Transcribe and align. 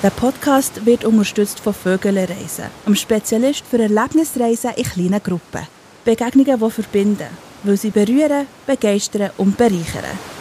Der 0.00 0.10
Podcast 0.10 0.86
wird 0.86 1.04
unterstützt 1.04 1.58
von 1.58 1.74
Vögelreisen, 1.74 2.66
einem 2.86 2.94
Spezialist 2.94 3.64
für 3.66 3.80
Erlebnisreisen 3.80 4.70
in 4.76 4.84
kleinen 4.84 5.20
Gruppen. 5.20 5.66
Begegnungen, 6.04 6.60
die 6.60 6.70
verbinden, 6.70 7.26
weil 7.64 7.76
sie 7.76 7.90
berühren, 7.90 8.46
begeistern 8.64 9.32
und 9.38 9.56
bereichern. 9.56 10.37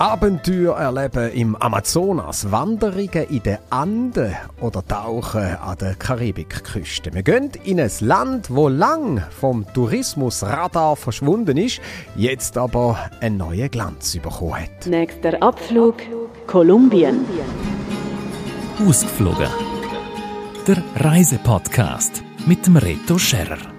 Abenteuer 0.00 0.76
erleben 0.76 1.32
im 1.32 1.56
Amazonas, 1.56 2.52
Wanderungen 2.52 3.28
in 3.30 3.42
den 3.42 3.58
Anden 3.68 4.32
oder 4.60 4.86
Tauchen 4.86 5.56
an 5.56 5.76
der 5.76 5.96
Karibikküste. 5.96 7.12
Wir 7.12 7.24
gehen 7.24 7.50
in 7.64 7.80
ein 7.80 7.90
Land, 7.98 8.48
wo 8.48 8.68
lang 8.68 9.24
vom 9.40 9.66
Tourismusradar 9.74 10.94
verschwunden 10.94 11.56
ist, 11.56 11.80
jetzt 12.14 12.56
aber 12.56 13.10
einen 13.20 13.38
neuen 13.38 13.68
Glanz 13.72 14.16
bekommen 14.18 14.62
hat. 14.62 14.86
Nächster 14.86 15.42
Abflug 15.42 15.96
Kolumbien. 16.46 17.24
Ausgeflogen. 18.86 19.48
Der 20.68 20.80
Reisepodcast 20.94 22.22
mit 22.46 22.64
dem 22.68 22.76
Reto 22.76 23.18
Scherrer. 23.18 23.77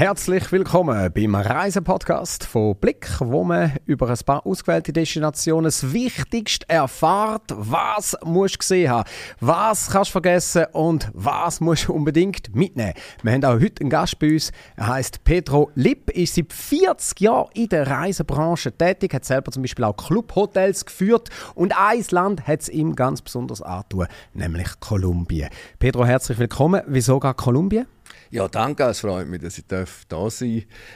Herzlich 0.00 0.50
willkommen 0.50 1.12
beim 1.12 1.34
Reisepodcast 1.34 2.44
von 2.44 2.74
Blick, 2.74 3.06
wo 3.20 3.44
man 3.44 3.76
über 3.84 4.08
ein 4.08 4.16
paar 4.24 4.46
ausgewählte 4.46 4.94
Destinationen 4.94 5.64
das 5.64 5.92
Wichtigste 5.92 6.66
erfahrt. 6.70 7.42
Was 7.54 8.16
musst 8.24 8.54
du 8.54 8.58
gesehen 8.60 8.90
haben, 8.90 9.06
was 9.40 9.90
kannst 9.90 10.08
du 10.08 10.12
vergessen 10.12 10.64
und 10.72 11.10
was 11.12 11.60
musst 11.60 11.88
du 11.88 11.92
unbedingt 11.92 12.56
mitnehmen. 12.56 12.94
Wir 13.22 13.32
haben 13.32 13.44
auch 13.44 13.60
heute 13.60 13.82
einen 13.82 13.90
Gast 13.90 14.18
bei 14.18 14.32
uns. 14.32 14.52
Er 14.74 14.86
heißt 14.86 15.22
Pedro 15.22 15.70
Lipp, 15.74 16.08
ist 16.12 16.36
seit 16.36 16.50
40 16.50 17.20
Jahren 17.20 17.50
in 17.52 17.68
der 17.68 17.86
Reisebranche 17.86 18.72
tätig, 18.72 19.12
hat 19.12 19.26
selber 19.26 19.52
zum 19.52 19.62
Beispiel 19.62 19.84
auch 19.84 19.98
Clubhotels 19.98 20.86
geführt 20.86 21.28
und 21.54 21.76
ein 21.76 22.02
Land 22.10 22.46
hat 22.46 22.62
es 22.62 22.70
ihm 22.70 22.96
ganz 22.96 23.20
besonders 23.20 23.60
angetan, 23.60 24.08
nämlich 24.32 24.80
Kolumbien. 24.80 25.50
Pedro, 25.78 26.06
herzlich 26.06 26.38
willkommen. 26.38 26.80
Wieso 26.86 27.20
gar 27.20 27.34
Kolumbien? 27.34 27.86
Ja, 28.32 28.46
danke, 28.46 28.84
es 28.84 29.00
freut 29.00 29.26
mich, 29.26 29.40
dass 29.40 29.58
ich 29.58 29.64
da 29.66 29.84
sein 29.84 30.06
darf. 30.08 30.40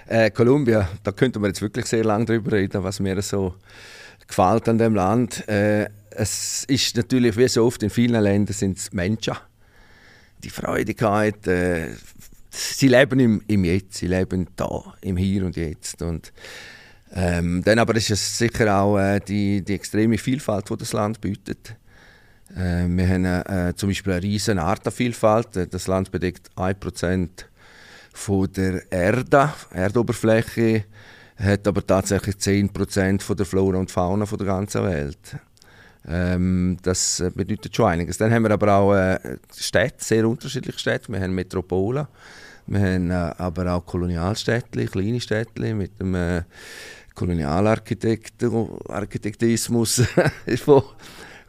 Äh, 0.07 0.31
Kolumbien, 0.31 0.87
da 1.03 1.11
könnte 1.11 1.41
man 1.41 1.51
jetzt 1.51 1.63
wirklich 1.63 1.87
sehr 1.87 2.05
lange 2.05 2.27
drüber 2.27 2.53
reden, 2.53 2.85
was 2.85 3.01
mir 3.01 3.21
so 3.23 3.57
gefällt 4.29 4.69
an 4.69 4.79
dem 4.79 4.95
Land. 4.95 5.49
Äh, 5.49 5.89
es 6.11 6.65
ist 6.69 6.97
natürlich, 6.97 7.37
wie 7.37 7.49
so 7.49 7.65
oft 7.65 7.83
in 7.83 7.91
vielen 7.91 8.23
Ländern, 8.23 8.55
sind 8.55 8.79
es 8.79 8.93
Menschen. 8.93 9.35
Die 10.45 10.51
Freudigkeit, 10.51 11.45
äh, 11.49 11.89
sie 12.51 12.87
leben 12.87 13.19
im, 13.19 13.43
im 13.49 13.65
Jetzt, 13.65 13.95
sie 13.95 14.07
leben 14.07 14.47
da, 14.55 14.95
im 15.01 15.17
Hier 15.17 15.45
und 15.45 15.57
Jetzt. 15.57 16.03
Und, 16.03 16.33
ähm, 17.13 17.63
dann 17.65 17.81
aber 17.81 17.97
ist 17.97 18.13
es 18.13 18.39
sicher 18.39 18.79
auch 18.79 18.97
äh, 18.97 19.19
die, 19.19 19.61
die 19.63 19.75
extreme 19.75 20.19
Vielfalt, 20.19 20.71
die 20.71 20.77
das 20.77 20.93
Land 20.93 21.21
bietet. 21.21 21.75
Äh, 22.55 22.87
wir 22.89 23.09
haben 23.09 23.25
äh, 23.25 23.75
zum 23.75 23.89
Beispiel 23.89 24.13
eine 24.13 24.23
riesige 24.23 24.61
Artenvielfalt. 24.61 25.57
Äh, 25.57 25.67
das 25.67 25.87
Land 25.87 26.11
bedeckt 26.11 26.51
1% 26.57 27.29
von 28.13 28.53
der 28.53 28.93
Erde, 28.93 29.53
Erdoberfläche, 29.71 30.85
hat 31.37 31.67
aber 31.67 31.85
tatsächlich 31.85 32.37
10% 32.37 33.23
von 33.23 33.37
der 33.37 33.47
Flora 33.47 33.79
und 33.79 33.91
Fauna 33.91 34.25
von 34.25 34.39
der 34.39 34.47
ganzen 34.47 34.85
Welt. 34.85 35.37
Ähm, 36.07 36.77
das 36.83 37.19
äh, 37.21 37.31
bedeutet 37.35 37.75
schon 37.75 37.87
einiges. 37.87 38.19
Dann 38.19 38.33
haben 38.33 38.45
wir 38.45 38.53
aber 38.53 38.73
auch 38.73 38.95
äh, 38.95 39.19
Städte, 39.57 40.05
sehr 40.05 40.29
unterschiedliche 40.29 40.79
Städte. 40.79 41.11
Wir 41.13 41.21
haben 41.21 41.35
Metropolen, 41.35 42.07
wir 42.67 42.81
haben 42.81 43.11
äh, 43.11 43.33
aber 43.39 43.75
auch 43.75 43.85
Kolonialstädte, 43.85 44.87
kleine 44.87 45.21
Städte 45.21 45.75
mit 45.75 45.99
dem 45.99 46.15
äh, 46.15 46.43
Kolonialarchitektismus 47.15 50.03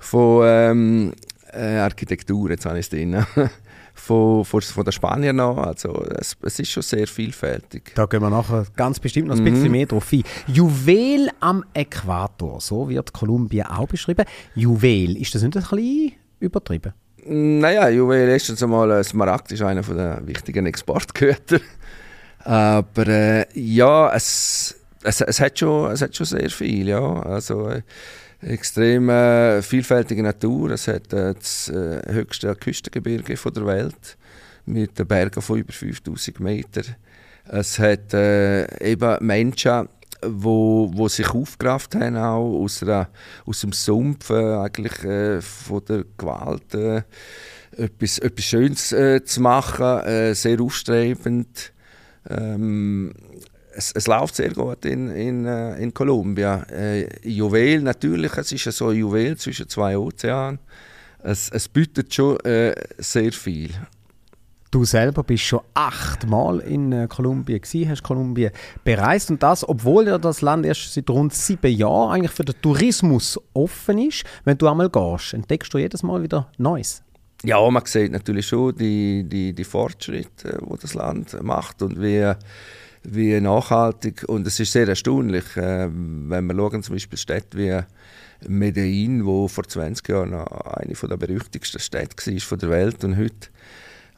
von 0.05 0.43
ähm, 0.45 1.13
äh, 1.51 1.77
Architektur, 1.77 2.51
jetzt 2.51 2.65
habe 2.65 2.79
ich 2.79 2.85
es 2.85 2.89
drin, 2.89 3.25
von, 3.93 4.45
von, 4.45 4.61
von 4.61 4.83
den 4.83 4.91
Spaniern 4.91 5.35
noch. 5.35 5.57
Also 5.57 6.05
es, 6.19 6.37
es, 6.43 6.59
ist 6.59 6.71
schon 6.71 6.83
sehr 6.83 7.07
vielfältig. 7.07 7.93
Da 7.95 8.05
gehen 8.05 8.21
wir 8.21 8.29
nachher 8.29 8.65
ganz 8.75 8.99
bestimmt 8.99 9.29
noch 9.29 9.37
ein 9.37 9.43
bisschen 9.43 9.63
mhm. 9.63 9.71
mehr 9.71 9.85
drauf 9.87 10.11
ein. 10.11 10.23
Juwel 10.47 11.29
am 11.39 11.63
Äquator, 11.73 12.61
so 12.61 12.87
wird 12.89 13.13
Kolumbien 13.13 13.65
auch 13.65 13.87
beschrieben. 13.87 14.25
Juwel, 14.53 15.17
ist 15.17 15.33
das 15.33 15.41
nicht 15.41 15.57
ein 15.57 15.63
bisschen 15.63 16.11
übertrieben? 16.39 16.93
Naja, 17.27 17.89
Juwel 17.89 18.29
erstens 18.29 18.61
einmal, 18.61 19.03
Smaragd 19.03 19.51
ist 19.51 19.63
einer 19.63 19.81
der 19.81 20.21
wichtigen 20.27 20.67
Exportgüter. 20.67 21.59
Aber 22.43 23.07
äh, 23.07 23.45
ja, 23.55 24.13
es, 24.13 24.75
es, 25.01 25.21
es, 25.21 25.39
hat 25.39 25.57
schon, 25.57 25.91
es 25.91 26.01
hat 26.03 26.15
schon 26.15 26.27
sehr 26.27 26.49
viel, 26.51 26.89
ja. 26.89 27.01
Also, 27.23 27.69
äh, 27.69 27.81
extrem 28.41 29.09
äh, 29.09 29.61
vielfältige 29.61 30.23
Natur. 30.23 30.71
Es 30.71 30.87
hat 30.87 31.11
äh, 31.13 31.33
das 31.33 31.69
äh, 31.69 32.01
höchste 32.11 32.55
Küstengebirge 32.55 33.37
von 33.37 33.53
der 33.53 33.65
Welt 33.65 34.17
mit 34.65 34.97
den 34.97 35.07
Bergen 35.07 35.41
von 35.41 35.59
über 35.59 35.73
5000 35.73 36.39
Metern. 36.39 36.95
Es 37.47 37.77
hat 37.79 38.13
äh, 38.13 38.91
eben 38.91 39.25
Menschen, 39.25 39.87
wo, 40.25 40.89
wo 40.93 41.07
sich 41.07 41.29
aufgerafft 41.29 41.93
haben 41.95 42.17
auch 42.17 42.63
aus, 42.63 42.81
einer, 42.81 43.09
aus 43.45 43.61
dem 43.61 43.73
Sumpf 43.73 44.29
äh, 44.31 44.55
eigentlich 44.55 45.03
äh, 45.03 45.41
von 45.41 45.85
der 45.85 46.05
Gewalt 46.17 46.73
etwas, 47.77 48.19
etwas 48.19 48.45
Schönes 48.45 48.95
zu 49.25 49.41
machen, 49.41 50.33
sehr 50.33 50.61
aufstrebend. 50.61 51.73
Ähm, 52.29 53.13
es, 53.75 53.91
es, 53.91 54.07
läuft 54.07 54.35
sehr 54.35 54.53
gut 54.53 54.85
in, 54.85 55.09
in, 55.09 55.45
äh, 55.45 55.77
in 55.77 55.93
Kolumbien. 55.93 56.63
Äh, 56.69 57.27
Juwel 57.27 57.81
natürlich, 57.81 58.35
es 58.37 58.51
ist 58.51 58.77
so 58.77 58.87
ein 58.87 58.97
Juwel 58.97 59.37
zwischen 59.37 59.67
zwei 59.67 59.97
Ozeanen. 59.97 60.59
Es, 61.23 61.49
es 61.49 61.67
bietet 61.67 62.13
schon 62.13 62.39
äh, 62.41 62.75
sehr 62.97 63.31
viel. 63.31 63.71
Du 64.71 64.83
selber 64.83 65.23
bist 65.23 65.43
schon 65.43 65.61
achtmal 65.73 66.59
in 66.59 66.91
äh, 66.91 67.07
Kolumbien 67.07 67.61
gewesen, 67.61 67.89
hast 67.89 68.03
Kolumbien 68.03 68.51
bereist 68.83 69.31
und 69.31 69.41
das, 69.41 69.67
obwohl 69.67 70.07
ja 70.07 70.17
das 70.17 70.41
Land 70.41 70.65
erst 70.65 70.93
seit 70.93 71.09
rund 71.09 71.33
sieben 71.33 71.71
Jahren 71.71 72.11
eigentlich 72.11 72.31
für 72.31 72.43
den 72.43 72.61
Tourismus 72.61 73.39
offen 73.53 73.99
ist. 73.99 74.23
Wenn 74.43 74.57
du 74.57 74.67
einmal 74.67 74.89
gehst, 74.89 75.33
entdeckst 75.33 75.73
du 75.73 75.77
jedes 75.77 76.03
Mal 76.03 76.21
wieder 76.21 76.51
Neues. 76.57 77.03
Ja, 77.43 77.69
man 77.69 77.85
sieht 77.85 78.11
natürlich 78.11 78.47
schon 78.47 78.75
die, 78.75 79.23
die, 79.23 79.53
die 79.53 79.63
Fortschritte, 79.63 80.59
die 80.61 80.79
das 80.81 80.93
Land 80.93 81.41
macht 81.41 81.81
und 81.81 82.01
wie 82.01 82.33
wie 83.09 83.39
nachhaltig. 83.39 84.23
Und 84.27 84.47
es 84.47 84.59
ist 84.59 84.71
sehr 84.71 84.87
erstaunlich, 84.87 85.57
äh, 85.57 85.87
wenn 85.89 86.45
wir 86.45 86.55
schauen, 86.55 86.83
zum 86.83 86.95
Beispiel 86.95 87.17
Städte 87.17 87.57
wie 87.57 87.79
Medellin, 88.47 89.25
wo 89.25 89.47
vor 89.47 89.63
20 89.65 90.07
Jahren 90.09 90.33
eine 90.33 90.93
der 90.93 91.17
berüchtigsten 91.17 91.79
Städte 91.79 92.51
war 92.51 92.57
der 92.57 92.69
Welt 92.69 93.03
und 93.03 93.17
heute 93.17 93.49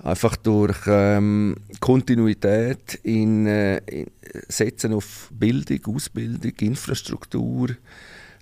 einfach 0.03 0.35
durch 0.35 0.77
ähm, 0.87 1.55
Kontinuität 1.79 2.99
in, 3.03 3.47
äh, 3.47 3.77
in, 3.77 4.07
Setzen 4.47 4.93
auf 4.93 5.29
Bildung, 5.31 5.95
Ausbildung, 5.95 6.53
Infrastruktur, 6.59 7.69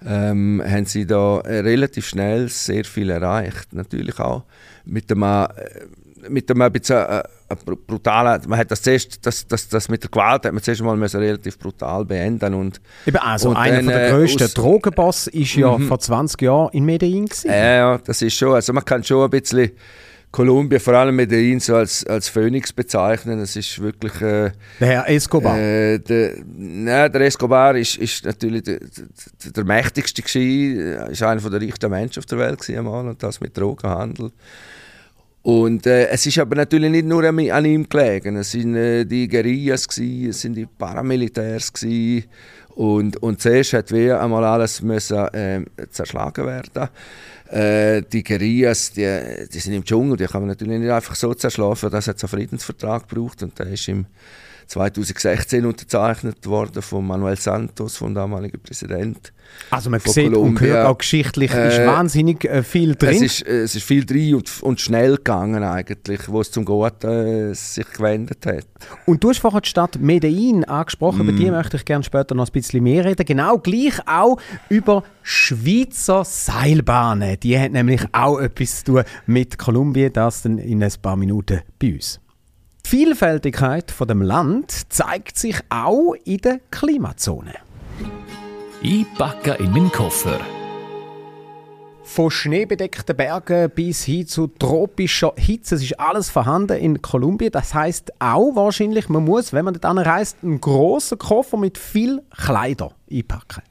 ähm, 0.06 0.62
haben 0.66 0.85
sie 0.85 1.06
da 1.06 1.38
relativ 1.38 2.07
schnell 2.07 2.50
sehr 2.50 2.83
viel 2.83 3.09
erreicht. 3.09 3.73
Natürlich 3.73 4.19
auch 4.19 4.44
mit 4.83 5.09
dem, 5.09 5.23
äh, 5.23 5.47
mit 6.30 6.50
dem 6.50 6.62
ein 6.62 6.72
bisschen 6.72 6.97
äh, 6.97 7.24
brutaler, 7.88 8.41
man 8.47 8.59
hat 8.59 8.72
das 8.72 8.81
zuerst, 8.81 9.25
das, 9.25 9.47
das, 9.47 9.68
das 9.69 9.90
mit 9.90 10.03
der 10.03 10.09
Gewalt 10.09 10.46
hat 10.46 10.53
man 10.53 10.62
zuerst 10.62 10.81
mal 10.81 10.97
relativ 10.97 11.59
brutal 11.59 12.06
beenden 12.06 12.53
und 12.53 12.81
Eben 13.06 13.18
also 13.18 13.50
und 13.50 13.58
einer 13.58 13.78
dann, 13.78 13.88
der 13.88 14.08
äh, 14.08 14.12
grössten 14.12 14.47
Drogenboss 14.53 15.28
ist 15.28 15.56
ja 15.56 15.78
mhm. 15.78 15.88
vor 15.88 16.00
20 16.00 16.41
Jahren 16.41 16.69
in 16.74 16.86
Medellin 16.86 17.25
gewesen. 17.25 17.52
Ja, 17.52 17.97
das 17.97 18.22
ist 18.22 18.36
schon, 18.36 18.53
also 18.53 18.74
man 18.74 18.84
kann 18.84 19.03
schon 19.03 19.24
ein 19.24 19.30
bisschen 19.30 19.72
Kolumbien, 20.36 20.81
vor 20.81 20.96
allem 20.96 21.16
Medellin, 21.16 21.62
so 21.62 21.78
als, 21.78 22.06
als 22.06 22.28
Phönix 22.28 22.74
bezeichnen. 22.74 23.40
Das 23.40 23.56
ist 23.56 23.80
wirklich... 23.81 24.16
Äh, 24.16 24.52
der 24.81 24.88
Herr 24.88 25.09
Escobar? 25.09 25.57
Äh, 25.57 26.00
der, 26.00 26.34
nein, 26.46 27.09
der 27.09 27.22
Escobar 27.22 27.74
ist, 27.78 27.96
ist 27.96 28.25
natürlich 28.25 28.63
der, 28.63 28.80
der, 28.80 29.51
der 29.54 29.63
mächtigste 29.63 30.21
gewesen, 30.21 31.10
ist 31.10 31.24
einer 31.24 31.39
der 31.39 31.62
reichsten 31.62 31.89
Menschen 31.89 32.19
auf 32.19 32.25
der 32.25 32.38
Welt 32.38 32.60
gewesen, 32.60 32.80
einmal, 32.80 33.07
und 33.07 33.24
das 33.24 33.39
mit 33.39 33.56
Drogenhandel. 33.56 34.33
Und 35.45 35.86
äh, 35.86 36.07
es 36.07 36.25
ist 36.25 36.39
aber 36.39 36.56
natürlich 36.56 36.89
nicht 36.89 37.06
nur 37.06 37.24
an, 37.24 37.65
ihm 37.65 37.88
gelegen. 37.88 38.36
Es 38.38 38.50
sind 38.50 38.75
äh, 38.75 39.06
die 39.06 39.27
Guerillas, 39.27 39.88
gewesen, 39.88 40.30
es 40.31 40.42
sind 40.42 40.56
die 40.56 40.65
Paramilitärs. 40.65 41.71
Gewesen. 41.71 42.25
Und, 42.69 43.18
und 43.18 43.39
zuerst 43.39 43.74
hat 43.74 43.92
wir 43.92 44.19
einmal 44.19 44.44
alles 44.44 44.81
müssen, 44.81 45.19
äh, 45.36 45.63
zerschlagen 45.92 46.47
werden. 46.47 46.89
Äh, 47.51 48.01
die 48.12 48.24
Guerillas, 48.24 48.94
die, 48.94 49.47
die 49.53 49.59
sind 49.59 49.74
im 49.74 49.86
Dschungel, 49.86 50.18
die 50.18 50.25
kann 50.25 50.42
man 50.42 50.50
natürlich 50.50 50.80
nicht 50.80 50.89
einfach 50.89 51.13
so 51.13 51.31
zerschlagen. 51.36 51.92
Das 51.92 52.07
hat 52.07 52.24
einen 52.24 52.30
Friedensvertrag 52.30 53.07
gebraucht 53.07 53.44
und 53.44 53.59
der 53.59 53.68
ist 53.68 53.88
im 53.88 54.07
2016 54.67 55.65
unterzeichnet 55.65 56.45
worden 56.47 56.81
von 56.81 57.06
Manuel 57.06 57.38
Santos, 57.38 57.97
vom 57.97 58.13
damaligen 58.13 58.59
Präsident. 58.62 59.31
Also 59.69 59.89
man 59.89 60.00
sieht 60.00 60.27
und 60.27 60.33
Kolumbien. 60.33 60.71
hört 60.71 60.88
auch 60.88 60.97
geschichtlich, 60.97 61.51
ist 61.51 61.77
Äh, 61.79 61.85
wahnsinnig 61.88 62.44
äh, 62.45 62.63
viel 62.63 62.91
Es 62.91 62.97
drin. 62.97 63.23
ist, 63.23 63.45
äh, 63.47 63.62
es 63.62 63.75
ist 63.75 63.83
viel 63.83 64.03
drin 64.06 64.35
und, 64.35 64.51
und 64.63 64.81
schnell 64.81 65.17
gegangen 65.17 65.63
eigentlich, 65.63 66.27
wo 66.27 66.41
es 66.41 66.50
zum 66.51 66.65
Guten 66.65 67.51
äh, 67.51 67.53
sich 67.53 67.85
gewendet 67.91 68.45
hat. 68.45 68.65
Und 69.06 69.23
du 69.23 69.29
hast 69.29 69.39
vorhin 69.39 69.62
die 69.63 69.69
Stadt 69.69 69.97
Medellin 70.00 70.63
angesprochen, 70.65 71.21
über 71.21 71.31
Mm. 71.31 71.38
die 71.38 71.51
möchte 71.51 71.77
ich 71.77 71.85
gerne 71.85 72.03
später 72.03 72.33
noch 72.35 72.47
ein 72.47 72.51
bisschen 72.51 72.83
mehr 72.83 73.06
reden. 73.06 73.25
Genau 73.25 73.57
gleich 73.59 74.00
auch 74.07 74.39
über 74.69 75.03
Schweizer 75.21 76.25
Seilbahnen. 76.25 77.39
Die 77.41 77.57
haben 77.57 77.73
nämlich 77.73 78.01
auch 78.13 78.39
etwas 78.39 78.79
zu 78.83 78.94
tun 78.94 79.03
mit 79.27 79.57
Kolumbien, 79.57 80.11
das 80.11 80.41
dann 80.41 80.57
in 80.57 80.83
ein 80.83 80.91
paar 81.01 81.15
Minuten 81.15 81.61
bei 81.79 81.94
uns. 81.94 82.19
Die 82.85 82.97
Vielfältigkeit 82.97 83.89
von 83.89 84.07
dem 84.07 84.21
Land 84.21 84.93
zeigt 84.93 85.39
sich 85.39 85.59
auch 85.69 86.13
in 86.23 86.37
der 86.37 86.59
Klimazone. 86.69 87.55
Einpacken 88.83 89.55
in 89.55 89.71
meinen 89.71 89.91
Koffer. 89.91 90.39
Von 92.03 92.29
schneebedeckten 92.29 93.17
Bergen 93.17 93.71
bis 93.71 94.03
hin 94.03 94.27
zu 94.27 94.45
tropischer 94.45 95.33
Hitze. 95.35 95.75
Es 95.75 95.81
ist 95.81 95.99
alles 95.99 96.29
vorhanden 96.29 96.77
in 96.77 97.01
Kolumbien. 97.01 97.51
Das 97.51 97.73
heißt 97.73 98.21
auch 98.21 98.55
wahrscheinlich, 98.55 99.09
man 99.09 99.25
muss, 99.25 99.51
wenn 99.51 99.65
man 99.65 99.73
dort 99.73 99.85
anreist, 99.85 100.37
einen 100.43 100.61
grossen 100.61 101.17
Koffer 101.17 101.57
mit 101.57 101.79
viel 101.79 102.21
Kleider 102.37 102.91
einpacken. 103.11 103.63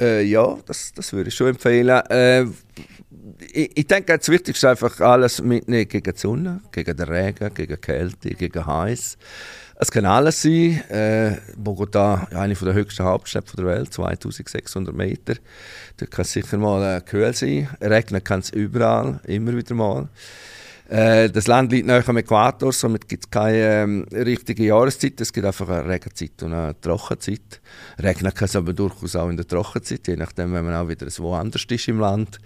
Äh, 0.00 0.22
ja, 0.24 0.56
das, 0.66 0.92
das 0.94 1.12
würde 1.12 1.28
ich 1.28 1.34
schon 1.34 1.48
empfehlen. 1.48 2.02
Äh, 2.10 2.44
ich, 3.52 3.76
ich 3.76 3.86
denke, 3.86 4.16
das 4.16 4.28
Wichtigste 4.28 4.66
ist 4.66 4.70
einfach 4.70 5.00
alles 5.00 5.42
mitnehmen 5.42 5.88
gegen 5.88 6.12
die 6.12 6.18
Sonne, 6.18 6.60
gegen 6.72 6.96
den 6.96 7.08
Regen, 7.08 7.52
gegen 7.54 7.80
Kälte, 7.80 8.30
gegen 8.30 8.66
Heiß. 8.66 9.16
Es 9.78 9.90
kann 9.90 10.06
alles 10.06 10.40
sein. 10.40 10.82
Äh, 10.88 11.36
Bogota, 11.56 12.28
eine 12.34 12.54
der 12.54 12.72
höchsten 12.72 13.04
Hauptstädte 13.04 13.56
der 13.56 13.66
Welt, 13.66 13.92
2600 13.92 14.94
Meter. 14.94 15.34
Dort 15.98 16.10
kann 16.10 16.22
es 16.22 16.32
sicher 16.32 16.56
mal 16.56 16.96
äh, 16.96 17.00
kühl 17.02 17.32
sein. 17.34 17.68
Regnen 17.80 18.24
kann 18.24 18.40
es 18.40 18.50
überall, 18.50 19.20
immer 19.24 19.54
wieder 19.54 19.74
mal. 19.74 20.08
Äh, 20.88 21.30
das 21.30 21.48
Land 21.48 21.72
liegt 21.72 21.86
nahe 21.86 22.06
am 22.06 22.16
Äquator, 22.16 22.72
somit 22.72 23.08
gibt 23.08 23.24
es 23.24 23.30
keine 23.30 23.82
ähm, 23.82 24.06
richtige 24.12 24.64
Jahreszeit. 24.66 25.20
Es 25.20 25.32
gibt 25.32 25.46
einfach 25.46 25.68
eine 25.68 25.88
Regenzeit 25.88 26.40
und 26.42 26.52
eine 26.52 26.80
Trockenzeit. 26.80 27.60
Regnen 28.00 28.32
kann 28.32 28.44
es 28.44 28.54
aber 28.54 28.72
durchaus 28.72 29.16
auch 29.16 29.28
in 29.28 29.36
der 29.36 29.48
Trockenzeit, 29.48 30.06
je 30.06 30.16
nachdem, 30.16 30.52
wenn 30.52 30.64
man 30.64 30.74
auch 30.74 30.88
wieder 30.88 31.06
woanders 31.18 31.64
ist 31.68 31.88
im 31.88 31.98
Land. 31.98 32.38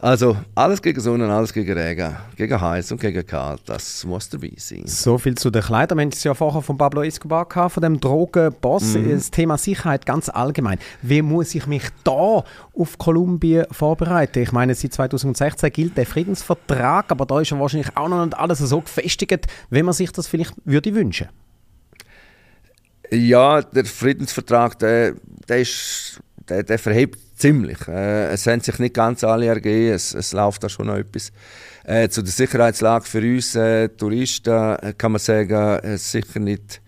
Also 0.00 0.36
alles 0.54 0.80
gegen 0.80 1.00
Sonne, 1.00 1.32
alles 1.32 1.52
gegen 1.52 1.72
Regen, 1.76 2.16
gegen 2.36 2.60
heiß 2.60 2.92
und 2.92 3.00
gegen 3.00 3.26
kalt, 3.26 3.62
das 3.66 4.04
muss 4.04 4.28
dabei 4.28 4.52
sein. 4.56 4.82
So 4.86 5.18
viel 5.18 5.34
zu 5.34 5.50
den 5.50 5.62
Kleidern. 5.62 5.98
Wir 5.98 6.02
haben 6.02 6.12
es 6.12 6.22
ja 6.22 6.34
vorher 6.34 6.62
von 6.62 6.78
Pablo 6.78 7.02
Escobar 7.02 7.46
gehabt, 7.46 7.74
von 7.74 7.82
dem 7.82 7.98
Drogenboss. 7.98 8.94
Das 8.94 9.30
Thema 9.30 9.58
Sicherheit 9.58 10.06
ganz 10.06 10.28
allgemein. 10.28 10.78
Wie 11.02 11.20
muss 11.22 11.54
ich 11.54 11.66
mich 11.66 11.82
da 12.04 12.44
auf 12.74 12.98
Kolumbien 12.98 13.66
vorbereiten? 13.72 14.42
Ich 14.42 14.52
meine, 14.52 14.74
seit 14.74 14.92
2016 14.92 15.72
gilt 15.72 15.96
der 15.96 16.06
Friedensvertrag, 16.06 17.10
aber 17.10 17.26
da 17.26 17.40
ist 17.40 17.50
ja 17.50 17.58
wahrscheinlich 17.58 17.96
auch 17.96 18.08
noch 18.08 18.24
nicht 18.24 18.38
alles 18.38 18.58
so 18.60 18.80
gefestigt, 18.80 19.46
wie 19.70 19.82
man 19.82 19.94
sich 19.94 20.12
das 20.12 20.28
vielleicht 20.28 20.54
würde 20.64 20.94
wünschen. 20.94 21.28
Ja, 23.10 23.62
der 23.62 23.84
Friedensvertrag, 23.84 24.78
der, 24.78 25.14
der, 25.48 25.60
ist, 25.60 26.20
der, 26.48 26.62
der 26.62 26.78
verhebt 26.78 27.18
ziemlich. 27.38 27.86
Äh, 27.88 28.32
es 28.32 28.46
haben 28.46 28.60
sich 28.60 28.78
nicht 28.78 28.94
ganz 28.94 29.24
alle 29.24 29.46
ergeben, 29.46 29.94
es, 29.94 30.14
es 30.14 30.32
läuft 30.32 30.64
da 30.64 30.68
schon 30.68 30.86
noch 30.86 30.96
etwas. 30.96 31.32
Äh, 31.84 32.08
zu 32.10 32.22
der 32.22 32.32
Sicherheitslage 32.32 33.06
für 33.06 33.20
uns 33.20 33.54
äh, 33.54 33.88
Touristen 33.88 34.52
äh, 34.52 34.92
kann 34.96 35.12
man 35.12 35.18
sagen, 35.18 35.78
äh, 35.78 35.96
sicher 35.96 36.38
nicht 36.38 36.82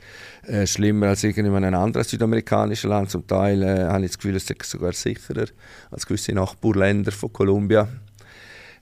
äh, 0.47 0.67
schlimmer 0.67 1.08
als 1.08 1.25
in 1.25 1.47
einem 1.47 1.75
anderen 1.75 2.05
südamerikanischen 2.05 2.91
Land. 2.91 3.11
Zum 3.11 3.26
Teil 3.26 3.64
habe 3.88 4.05
ich 4.05 4.11
das 4.11 4.19
Gefühl, 4.19 4.37
es 4.37 4.50
ist 4.50 4.64
sogar 4.64 4.93
sicherer 4.93 5.47
als 5.91 6.06
gewisse 6.06 6.32
Nachbarländer 6.32 7.12
von 7.12 7.32
Kolumbien. 7.32 7.88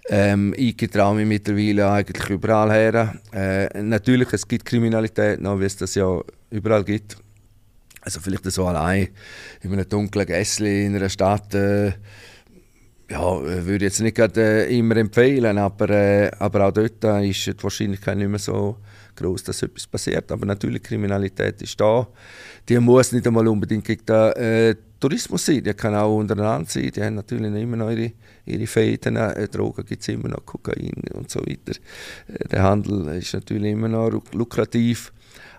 Ähm, 0.09 0.55
ich 0.57 0.77
traue 0.77 1.17
mich 1.17 1.27
mittlerweile 1.27 1.91
eigentlich 1.91 2.31
überall 2.31 2.73
her. 2.73 3.71
Natürlich, 3.75 4.33
es 4.33 4.49
gibt 4.49 4.65
Kriminalität 4.65 5.41
noch, 5.41 5.61
wie 5.61 5.67
es 5.67 5.77
das 5.77 5.95
ja 5.95 6.21
überall 6.51 6.83
gibt. 6.83 7.19
Also 8.09 8.21
vielleicht 8.21 8.51
so 8.51 8.65
allein 8.65 9.09
in 9.61 9.71
einem 9.71 9.87
dunklen 9.87 10.27
Gässli 10.27 10.87
in 10.87 10.97
einer 10.97 11.11
Stadt, 11.11 11.53
äh, 11.53 11.89
ja, 13.11 13.43
würde 13.43 13.75
ich 13.75 13.83
jetzt 13.83 14.01
nicht 14.01 14.17
gerade, 14.17 14.67
äh, 14.67 14.79
immer 14.79 14.97
empfehlen, 14.97 15.59
aber, 15.59 15.91
äh, 15.91 16.31
aber 16.39 16.67
auch 16.67 16.73
dort 16.73 17.05
äh, 17.05 17.29
ist 17.29 17.47
die 17.47 17.63
Wahrscheinlichkeit 17.63 18.17
nicht 18.17 18.31
mehr 18.31 18.39
so 18.39 18.79
groß, 19.15 19.45
dass 19.45 19.63
etwas 19.63 19.87
passiert. 19.87 20.33
Aber 20.33 20.47
natürlich, 20.47 20.83
Kriminalität 20.85 21.61
ist 21.61 21.79
da. 21.79 22.09
Die 22.67 22.79
muss 22.79 23.13
nicht 23.13 23.27
einmal 23.27 23.47
unbedingt 23.47 23.85
gegen 23.85 24.07
den 24.07 24.33
äh, 24.33 24.75
Tourismus 24.99 25.45
sein, 25.45 25.63
die 25.63 25.75
kann 25.75 25.95
auch 25.95 26.17
untereinander 26.17 26.71
sein. 26.71 26.91
Die 26.91 27.03
haben 27.03 27.17
natürlich 27.17 27.53
immer 27.63 27.77
noch 27.77 27.91
ihre, 27.91 28.13
ihre 28.47 28.67
Fäden. 28.67 29.17
Äh, 29.17 29.49
Drogen 29.49 29.85
gibt 29.85 30.01
es 30.01 30.09
immer 30.09 30.29
noch, 30.29 30.47
Kokain 30.47 30.95
und 31.13 31.31
so 31.31 31.41
weiter. 31.41 31.79
Äh, 32.27 32.49
der 32.49 32.63
Handel 32.63 33.07
ist 33.19 33.35
natürlich 33.35 33.73
immer 33.73 33.89
noch 33.89 34.09
luk- 34.09 34.33
lukrativ. 34.33 35.13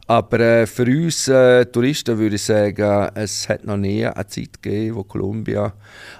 Aber 0.09 0.39
äh, 0.39 0.65
für 0.65 0.85
uns 0.85 1.27
äh, 1.27 1.67
Touristen 1.67 2.17
würde 2.17 2.35
ich 2.35 2.41
sagen, 2.41 3.11
es 3.13 3.47
hat 3.47 3.63
noch 3.63 3.77
nie 3.77 4.03
eine 4.03 4.25
Zeit 4.25 4.59
gegeben, 4.59 4.95
wo 4.95 5.03
Kolumbien 5.03 5.71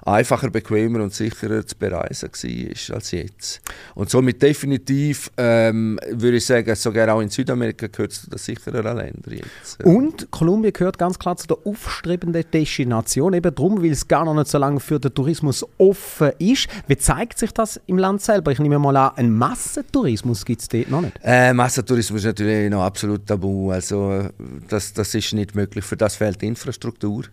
einfacher, 0.06 0.51
bequemer 0.51 1.01
und 1.01 1.12
sicherer 1.12 1.65
zu 1.65 1.75
bereisen 1.75 2.30
war 2.30 2.95
als 2.95 3.12
jetzt. 3.12 3.62
Und 3.95 4.12
somit 4.12 4.44
definitiv 4.44 5.31
ähm, 5.38 6.00
würde 6.12 6.38
ich 6.38 6.45
sagen, 6.45 6.75
sogar 6.75 7.12
auch 7.12 7.19
in 7.19 7.30
Südamerika 7.30 7.88
gehört 7.88 8.12
es 8.12 8.21
zu 8.21 8.30
den 8.30 8.38
sichereren 8.38 8.95
Ländern 8.95 9.33
jetzt. 9.33 9.83
Und 9.83 10.30
Kolumbien 10.30 10.71
gehört 10.71 11.00
ganz 11.00 11.18
klar 11.18 11.38
zu 11.38 11.47
der 11.47 11.57
aufstrebenden 11.65 12.45
Destination, 12.53 13.33
eben 13.33 13.56
darum, 13.56 13.81
weil 13.81 13.89
es 13.89 14.07
gar 14.07 14.24
noch 14.24 14.36
nicht 14.36 14.50
so 14.50 14.59
lange 14.59 14.80
für 14.80 15.00
den 15.00 15.15
Tourismus 15.15 15.65
offen 15.80 16.30
ist. 16.38 16.68
Wie 16.86 16.97
zeigt 16.97 17.39
sich 17.39 17.53
das 17.53 17.81
im 17.88 17.97
Land 17.97 18.21
selber? 18.21 18.51
Ich 18.51 18.59
nehme 18.59 18.77
mal 18.77 18.95
an, 18.95 19.15
einen 19.15 19.36
Massentourismus 19.36 20.45
gibt 20.45 20.62
es 20.62 20.68
dort 20.68 20.91
noch 20.91 21.01
nicht. 21.01 21.19
Äh, 21.24 21.56
Massentourismus 21.56 22.21
ist 22.21 22.25
natürlich 22.27 22.69
noch 22.69 22.83
absolut 22.83 23.25
tabu. 23.25 23.79
Also, 23.80 24.30
das, 24.68 24.92
das 24.92 25.16
ist 25.16 25.34
nicht 25.34 25.56
möglich. 25.56 25.86
Für 25.86 25.96
das 25.96 26.18
fehlt 26.18 26.42
die 26.42 26.48
Infrastruktur. 26.48 27.24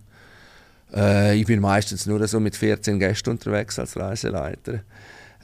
Äh, 0.95 1.37
ich 1.37 1.45
bin 1.45 1.59
meistens 1.59 2.05
nur 2.05 2.25
so 2.25 2.39
mit 2.39 2.55
14 2.55 2.99
Gästen 2.99 3.31
unterwegs 3.31 3.77
als 3.77 3.97
Reiseleiter. 3.97 4.79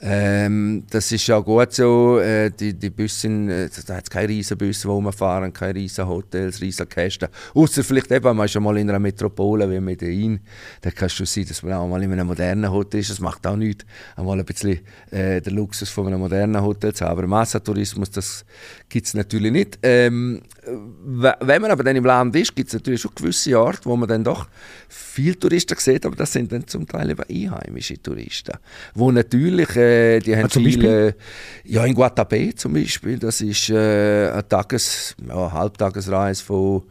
Ähm, 0.06 0.84
das 0.90 1.14
ist 1.14 1.28
ja 1.28 1.40
gut 1.40 1.72
so. 1.72 2.20
Äh, 2.20 2.52
die, 2.52 2.74
die 2.74 2.90
Busse 2.90 3.22
sind, 3.22 3.50
äh, 3.50 3.70
da 3.88 3.96
hat 3.96 4.04
es 4.04 4.10
keine 4.10 4.28
riesen 4.28 4.58
Busse, 4.58 4.90
wo 4.90 5.00
man 5.00 5.14
fahren, 5.14 5.54
keine 5.54 5.76
riesen 5.76 6.06
Hotels, 6.06 6.60
riesen 6.60 6.90
Kästen. 6.90 7.30
Außer 7.54 7.86
vielleicht 7.86 8.12
eben, 8.12 8.36
man 8.36 8.46
ist 8.46 8.52
schon 8.52 8.64
mal 8.64 8.78
in 8.78 8.90
einer 8.90 9.00
Metropole 9.00 9.70
wie 9.72 9.80
Medellin. 9.80 10.42
Da 10.82 10.92
kann 10.92 11.06
es 11.06 11.14
schon 11.14 11.26
sein, 11.26 11.46
dass 11.48 11.64
man 11.64 11.74
auch 11.74 11.88
mal 11.88 12.04
in 12.04 12.12
einem 12.12 12.28
modernen 12.28 12.70
Hotel 12.70 13.00
ist. 13.00 13.12
Das 13.12 13.22
macht 13.22 13.48
auch 13.48 13.56
nichts, 13.56 13.86
einmal 14.18 14.38
ein 14.38 14.44
bisschen 14.46 14.80
äh, 15.10 15.40
den 15.40 15.56
Luxus 15.56 15.88
von 15.88 16.08
einem 16.08 16.20
modernen 16.20 16.62
Hotel 16.62 16.94
zu 16.94 17.06
haben. 17.06 17.20
Aber 17.20 17.28
Massentourismus, 17.28 18.12
das 18.12 18.44
gibt 18.90 19.08
es 19.08 19.14
natürlich 19.14 19.54
nicht. 19.54 19.80
Ähm, 19.84 20.42
wenn 20.66 21.62
man 21.62 21.72
aber 21.72 21.84
dann 21.84 21.96
im 21.96 22.06
Land 22.06 22.36
ist, 22.36 22.54
gibt 22.54 22.68
es 22.68 22.74
natürlich 22.74 23.00
schon 23.00 23.12
gewisse 23.16 23.58
Orte, 23.58 23.86
wo 23.86 23.96
man 23.96 24.10
dann 24.10 24.24
doch 24.24 24.48
viele 24.90 25.38
Touristen 25.38 25.78
sieht, 25.78 26.06
aber 26.06 26.16
das 26.16 26.34
sind 26.34 26.52
dann 26.52 26.68
zum 26.68 26.88
Teil 26.88 27.10
eben 27.10 27.24
einheimische 27.24 28.02
Touristen, 28.02 28.58
wo 28.94 29.12
natürlich, 29.12 29.76
äh, 29.76 29.93
die 30.20 30.36
haben 30.36 30.46
Ah, 30.46 30.50
zum 30.50 30.64
viele, 30.64 31.16
ja 31.64 31.86
in 31.86 31.96
Guatapé 31.96 32.56
zum 32.56 32.74
Beispiel, 32.74 33.18
das 33.20 33.42
ist 33.42 33.70
äh, 33.70 34.30
eine 34.32 34.48
Tages-, 34.48 35.16
ja, 35.28 35.52
Halbtagesreise 35.52 36.44
von 36.44 36.84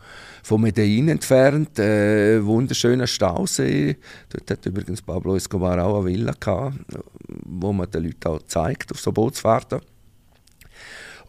von 0.43 0.61
Medellin 0.61 1.09
entfernt, 1.09 1.79
äh, 1.79 2.45
wunderschöner 2.45 3.07
Stausee. 3.07 3.97
Dort 4.29 4.51
hat 4.51 4.67
übrigens 4.67 5.01
Pablo 5.01 5.37
Escobar 5.37 5.83
auch 5.85 6.01
eine 6.01 6.07
Villa 6.07 6.35
gehabt, 6.39 6.79
wo 7.29 7.73
man 7.73 7.89
den 7.91 8.05
Leuten 8.05 8.29
auch 8.29 8.43
zeigt 8.49 8.91
auf 8.91 8.99
so 8.99 9.13
Bootsfahrten. 9.13 9.81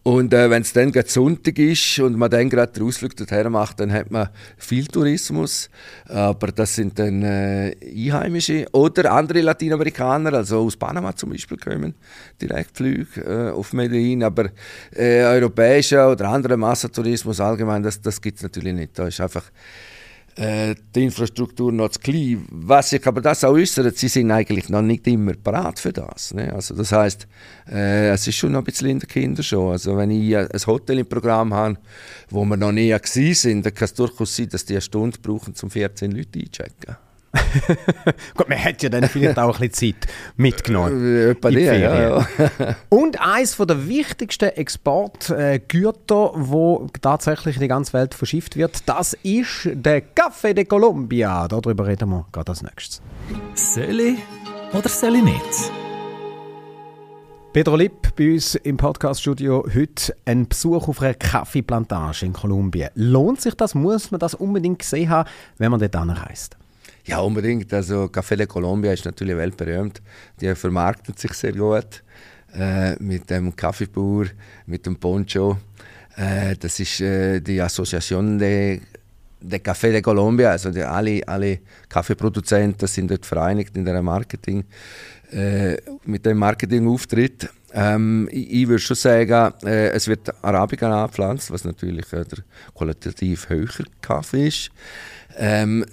Und 0.04 0.34
äh, 0.34 0.50
wenn 0.50 0.64
es 0.64 0.74
dann 0.74 0.92
gerade 0.92 1.10
Sonntag 1.10 1.58
ist 1.58 2.00
und 2.00 2.18
man 2.18 2.30
dann 2.30 2.50
gerade 2.50 2.74
den 2.74 2.84
Ausflug 2.84 3.16
dorthin 3.16 3.50
macht, 3.50 3.80
dann 3.80 3.92
hat 3.94 4.12
man 4.12 4.28
viel 4.58 4.86
Tourismus. 4.86 5.70
Aber 6.06 6.48
das 6.48 6.76
sind 6.76 7.00
dann 7.00 7.24
äh, 7.24 7.74
Einheimische 7.82 8.68
oder 8.74 9.14
andere 9.14 9.40
Lateinamerikaner, 9.40 10.34
also 10.34 10.60
aus 10.60 10.76
Panama 10.76 11.16
zum 11.16 11.30
Beispiel 11.30 11.58
kommen 11.58 11.96
Direktflüge 12.42 13.22
äh, 13.22 13.52
auf 13.52 13.72
Medellin. 13.72 14.24
Aber 14.24 14.50
äh, 14.94 15.24
europäischer 15.24 16.12
oder 16.12 16.28
anderer 16.28 16.58
Massentourismus 16.58 17.40
allgemein, 17.40 17.82
das, 17.82 18.02
das 18.02 18.22
gibt 18.22 18.38
es 18.38 18.44
natürlich 18.44 18.74
nicht. 18.74 19.00
Da 19.00 19.08
ist 19.08 19.22
einfach 19.22 19.46
äh, 20.36 20.76
die 20.96 21.04
Infrastruktur 21.04 21.72
noch 21.72 21.90
zu 21.90 22.00
klein. 22.00 22.46
Was 22.50 22.90
sich 22.90 23.06
aber 23.06 23.22
das 23.22 23.44
auch 23.44 23.54
äußert, 23.54 23.98
sie 23.98 24.08
sind 24.08 24.32
eigentlich 24.32 24.70
noch 24.70 24.82
nicht 24.82 25.06
immer 25.08 25.34
parat 25.34 25.80
für 25.80 25.94
das. 25.94 26.34
Ne? 26.34 26.52
Also 26.54 26.76
das 26.76 26.92
heißt, 26.92 27.28
äh, 27.72 28.10
es 28.10 28.28
ist 28.28 28.36
schon 28.36 28.54
noch 28.54 28.60
ein 28.60 28.66
bisschen 28.66 28.90
in 28.90 29.00
den 29.00 29.08
Kindern 29.08 29.44
schon. 29.44 29.72
Also 29.72 29.96
wenn 29.98 30.12
ich 30.12 30.36
ein 30.36 30.50
Hotel 30.66 31.00
im 31.00 31.06
Programm 31.06 31.54
habe, 31.54 31.78
wo 32.30 32.44
wir 32.46 32.58
noch 32.58 32.72
nie 32.72 32.90
gewesen 32.90 33.34
sind, 33.34 33.66
dann 33.66 33.74
kann 33.74 33.86
es 33.86 33.94
durchaus 33.94 34.36
sein, 34.36 34.50
dass 34.50 34.66
die 34.66 34.74
eine 34.74 34.82
Stunde 34.82 35.18
brauchen, 35.22 35.54
um 35.62 35.70
14 35.70 36.12
Leute 36.12 36.40
einzuchecken. 36.40 36.98
Gut, 38.36 38.48
man 38.48 38.64
hat 38.64 38.84
ja 38.84 38.90
dann 38.90 39.08
vielleicht 39.10 39.40
auch 39.40 39.60
ein 39.60 39.70
bisschen 39.70 39.96
Zeit 39.96 40.14
mitgenommen. 40.38 41.04
Äh, 41.04 41.32
etwa 41.32 41.50
in 41.50 41.56
die 41.56 41.62
die, 41.62 41.68
ja, 41.68 42.20
ja. 42.20 42.28
Und 42.90 43.20
eines 43.20 43.58
der 43.58 43.88
wichtigsten 43.88 44.50
Exportgüter, 44.50 46.32
wo 46.36 46.88
tatsächlich 47.02 47.56
in 47.56 47.62
die 47.62 47.68
ganze 47.68 47.94
Welt 47.94 48.14
verschifft 48.14 48.56
wird, 48.56 48.88
das 48.88 49.14
ist 49.24 49.70
der 49.74 50.04
Café 50.14 50.54
de 50.54 50.66
Colombia. 50.66 51.48
Darüber 51.48 51.88
reden 51.88 52.10
wir 52.10 52.26
gerade 52.32 52.52
als 52.52 52.62
nächstes. 52.62 53.02
Soll 53.56 54.00
ich 54.00 54.20
oder 54.74 54.90
soll 54.90 55.16
ich 55.16 55.24
nicht? 55.24 55.72
Pedro 57.52 57.76
Lipp 57.76 58.16
bei 58.16 58.34
uns 58.34 58.56
im 58.56 58.78
Podcaststudio 58.78 59.64
heute 59.74 60.16
ein 60.26 60.48
Besuch 60.48 60.88
auf 60.88 61.02
einer 61.02 61.14
Kaffeeplantage 61.14 62.26
in 62.26 62.34
Kolumbien. 62.34 62.90
Lohnt 62.96 63.42
sich 63.42 63.54
das? 63.54 63.76
Muss 63.76 64.10
man 64.10 64.20
das 64.20 64.34
unbedingt 64.34 64.80
gesehen 64.80 65.10
haben, 65.10 65.30
wenn 65.58 65.70
man 65.70 65.80
dort 65.80 65.96
anreist? 65.96 66.58
Ja, 67.06 67.20
unbedingt. 67.20 67.74
Also 67.74 68.06
Café 68.06 68.38
de 68.38 68.48
Colombia 68.48 68.94
ist 68.94 69.06
natürlich 69.06 69.36
weltberühmt. 69.36 70.02
Die 70.40 70.56
vermarktet 70.56 71.20
sich 71.20 71.34
sehr 71.34 71.52
gut 71.52 72.04
äh, 72.56 72.96
mit 73.04 73.30
dem 73.30 73.56
Kaffeebauer, 73.56 74.28
mit 74.66 74.86
dem 74.86 74.96
Poncho. 74.96 75.58
Äh, 76.16 76.56
das 76.58 76.80
ist 76.80 77.02
äh, 77.02 77.42
die 77.42 77.62
Associación 77.62 78.38
de, 78.38 78.80
de 79.42 79.60
Café 79.60 79.92
de 79.92 80.02
Colombia. 80.02 80.52
Also 80.52 80.72
die, 80.72 80.84
alle, 80.84 81.22
alle 81.28 81.60
Kaffeeproduzenten 81.90 82.88
sind 82.88 83.12
dort 83.12 83.26
vereinigt 83.26 83.76
in 83.76 83.84
der 83.84 84.02
Marketing, 84.02 84.64
äh, 85.32 85.76
mit 86.06 86.26
dem 86.26 86.38
Marketingauftritt. 86.38 87.50
Ähm, 87.74 88.30
ich, 88.32 88.54
ich 88.54 88.68
würde 88.68 88.80
schon 88.80 88.96
sagen, 88.96 89.54
äh, 89.66 89.90
es 89.90 90.08
wird 90.08 90.32
Arabica 90.42 90.88
angepflanzt, 90.88 91.52
was 91.52 91.66
natürlich 91.66 92.14
äh, 92.14 92.24
der 92.24 92.46
qualitativ 92.74 93.50
höhere 93.50 93.84
Kaffee 94.00 94.48
ist. 94.48 94.70
Ähm, 95.36 95.84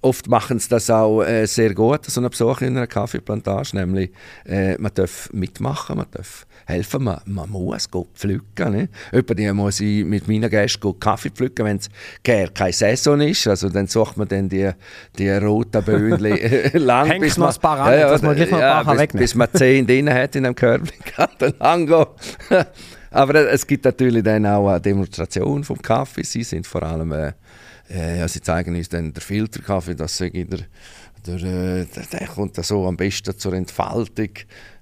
Oft 0.00 0.28
machen 0.28 0.60
sie 0.60 0.68
das 0.68 0.90
auch 0.90 1.22
äh, 1.22 1.46
sehr 1.46 1.74
gut, 1.74 2.04
so 2.04 2.20
eine 2.20 2.30
Besuch 2.30 2.60
in 2.60 2.76
einer 2.76 2.86
Kaffeeplantage. 2.86 3.76
Nämlich, 3.76 4.10
äh, 4.46 4.78
man 4.78 4.92
darf 4.94 5.28
mitmachen, 5.32 5.96
man 5.96 6.06
darf 6.12 6.46
helfen, 6.66 7.02
man, 7.02 7.20
man 7.24 7.50
muss 7.50 7.90
go 7.90 8.06
pflücken. 8.14 8.72
Ne? 8.72 8.88
Jemand 9.36 9.56
muss 9.56 9.80
ich 9.80 10.04
mit 10.04 10.28
meinen 10.28 10.48
Gästen 10.48 10.80
go 10.80 10.92
Kaffee 10.92 11.30
pflücken, 11.30 11.64
wenn 11.64 11.78
es 11.78 11.88
keine 12.22 12.72
Saison 12.72 13.20
ist. 13.20 13.48
Also 13.48 13.68
dann 13.70 13.88
sucht 13.88 14.16
man 14.16 14.28
dann 14.28 14.48
die, 14.48 14.70
die 15.18 15.30
roten 15.30 15.82
Böhnchen 15.82 16.70
lang, 16.74 17.08
Hängt 17.08 17.22
bis 17.22 17.36
noch 17.36 17.46
man, 17.46 17.54
ein 17.54 17.60
paar 17.60 17.80
an, 17.80 18.00
dass 18.00 18.22
man 18.22 18.36
gleich 18.36 18.50
noch 18.52 18.60
ein 18.60 18.84
paar 18.84 18.96
bis, 18.96 19.08
bis 19.08 19.34
man 19.34 19.48
zehn 19.52 19.84
drin 19.84 20.12
hat 20.14 20.36
in 20.36 20.46
einem 20.46 20.54
Körbchen, 20.54 21.04
kann 21.04 21.30
dann 21.38 21.60
angehen. 21.60 22.06
Aber 23.10 23.34
es 23.34 23.66
gibt 23.66 23.84
natürlich 23.84 24.22
dann 24.22 24.46
auch 24.46 24.68
eine 24.68 24.80
Demonstration 24.80 25.64
vom 25.64 25.80
Kaffee. 25.82 26.22
Sie 26.22 26.44
sind 26.44 26.66
vor 26.66 26.82
allem 26.82 27.10
äh, 27.12 27.32
ja, 27.88 28.28
sie 28.28 28.40
zeigen 28.40 28.76
uns 28.76 28.88
dann 28.88 29.12
den 29.12 29.20
Filterkaffee, 29.20 29.94
das 29.94 30.20
ich, 30.20 30.32
der, 30.32 30.58
der, 31.26 31.36
äh, 31.36 31.86
der, 32.12 32.28
kommt 32.28 32.56
dann 32.56 32.64
so 32.64 32.86
am 32.86 32.96
besten 32.96 33.36
zur 33.36 33.52
Entfaltung. 33.52 34.30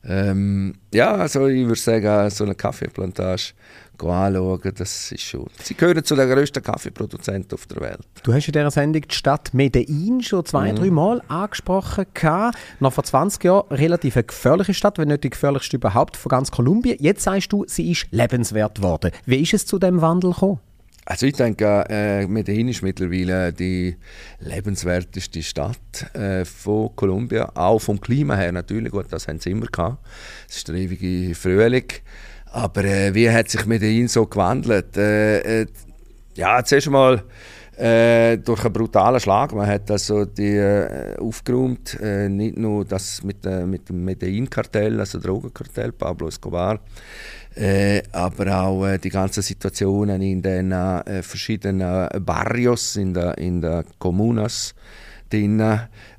Ähm, 0.04 0.75
ja, 0.92 1.14
also 1.14 1.46
ich 1.46 1.66
würde 1.66 1.80
sagen, 1.80 2.30
so 2.30 2.44
eine 2.44 2.54
Kaffeeplantage 2.54 3.52
anschauen, 3.98 4.72
das 4.76 5.12
ist 5.12 5.22
schon... 5.22 5.46
Sie 5.62 5.75
gehören 5.75 6.04
zu 6.04 6.14
den 6.14 6.28
grössten 6.28 6.62
Kaffeeproduzenten 6.62 7.52
auf 7.52 7.66
der 7.66 7.80
Welt. 7.80 8.06
Du 8.22 8.32
hast 8.32 8.46
in 8.46 8.52
dieser 8.52 8.70
Sendung 8.70 9.02
die 9.02 9.14
Stadt 9.14 9.54
Medellin 9.54 10.22
schon 10.22 10.44
zwei, 10.44 10.72
drei 10.72 10.90
Mal 10.90 11.22
angesprochen. 11.28 12.04
Gehabt. 12.12 12.58
Noch 12.80 12.92
vor 12.92 13.04
20 13.04 13.42
Jahren 13.44 13.66
relativ 13.70 14.16
eine 14.16 14.25
gefährliche 14.25 14.75
Stadt, 14.75 14.98
wenn 14.98 15.08
nicht 15.08 15.25
die 15.25 15.30
gefährlichste 15.30 15.76
überhaupt 15.76 16.16
von 16.16 16.30
ganz 16.30 16.50
Kolumbien. 16.50 16.98
Jetzt 17.00 17.22
sagst 17.22 17.52
du, 17.52 17.64
sie 17.66 17.90
ist 17.90 18.06
lebenswert 18.10 18.76
geworden. 18.76 19.10
Wie 19.25 19.42
ist 19.42 19.54
es 19.54 19.66
zu 19.66 19.78
dem 19.78 20.00
Wandel 20.00 20.32
gekommen? 20.32 20.60
Also 21.08 21.25
ich 21.26 21.34
denke, 21.34 21.84
äh, 21.88 22.26
Medellin 22.26 22.66
ist 22.66 22.82
mittlerweile 22.82 23.52
die 23.52 23.96
lebenswerteste 24.40 25.40
Stadt 25.40 26.14
äh, 26.14 26.44
von 26.44 26.96
Kolumbien, 26.96 27.44
auch 27.54 27.78
vom 27.78 28.00
Klima 28.00 28.34
her 28.34 28.50
natürlich, 28.50 28.90
gut, 28.90 29.06
das 29.10 29.28
haben 29.28 29.38
sie 29.38 29.52
immer 29.52 29.66
gehabt. 29.66 30.04
Es 30.48 30.56
ist 30.56 30.68
der 30.68 30.75
ewige 30.75 31.32
Frühling. 31.36 31.86
Aber 32.46 32.84
äh, 32.84 33.14
wie 33.14 33.30
hat 33.30 33.48
sich 33.48 33.66
Medellin 33.66 34.08
so 34.08 34.26
gewandelt? 34.26 34.96
Äh, 34.96 35.62
äh, 35.62 35.66
ja, 36.34 36.64
zuerst 36.64 36.90
mal 36.90 37.22
äh, 37.76 38.38
durch 38.38 38.64
einen 38.64 38.73
brutalen 38.73 39.21
Schlag. 39.21 39.54
Man 39.54 39.66
hat 39.66 39.90
also 39.90 40.25
die 40.25 40.56
äh, 40.56 41.16
aufgeräumt, 41.18 41.99
äh, 42.00 42.28
nicht 42.28 42.56
nur 42.56 42.85
das 42.85 43.23
mit, 43.23 43.45
äh, 43.45 43.66
mit 43.66 43.88
dem 43.88 44.04
Medellin-Kartell, 44.04 44.99
also 44.99 45.18
Drogenkartell, 45.18 45.92
Pablo 45.92 46.28
Escobar, 46.28 46.80
äh, 47.54 48.02
aber 48.12 48.61
auch 48.61 48.97
die 48.97 49.11
ganzen 49.11 49.42
Situationen 49.42 50.23
in 50.23 50.42
den 50.42 50.75
verschiedenen 51.23 52.09
Barrios, 52.25 52.97
in 52.97 53.14
den 53.14 53.35
in 53.35 53.61
der 53.61 53.85
Comunas. 53.99 54.75
Drin. 55.30 55.61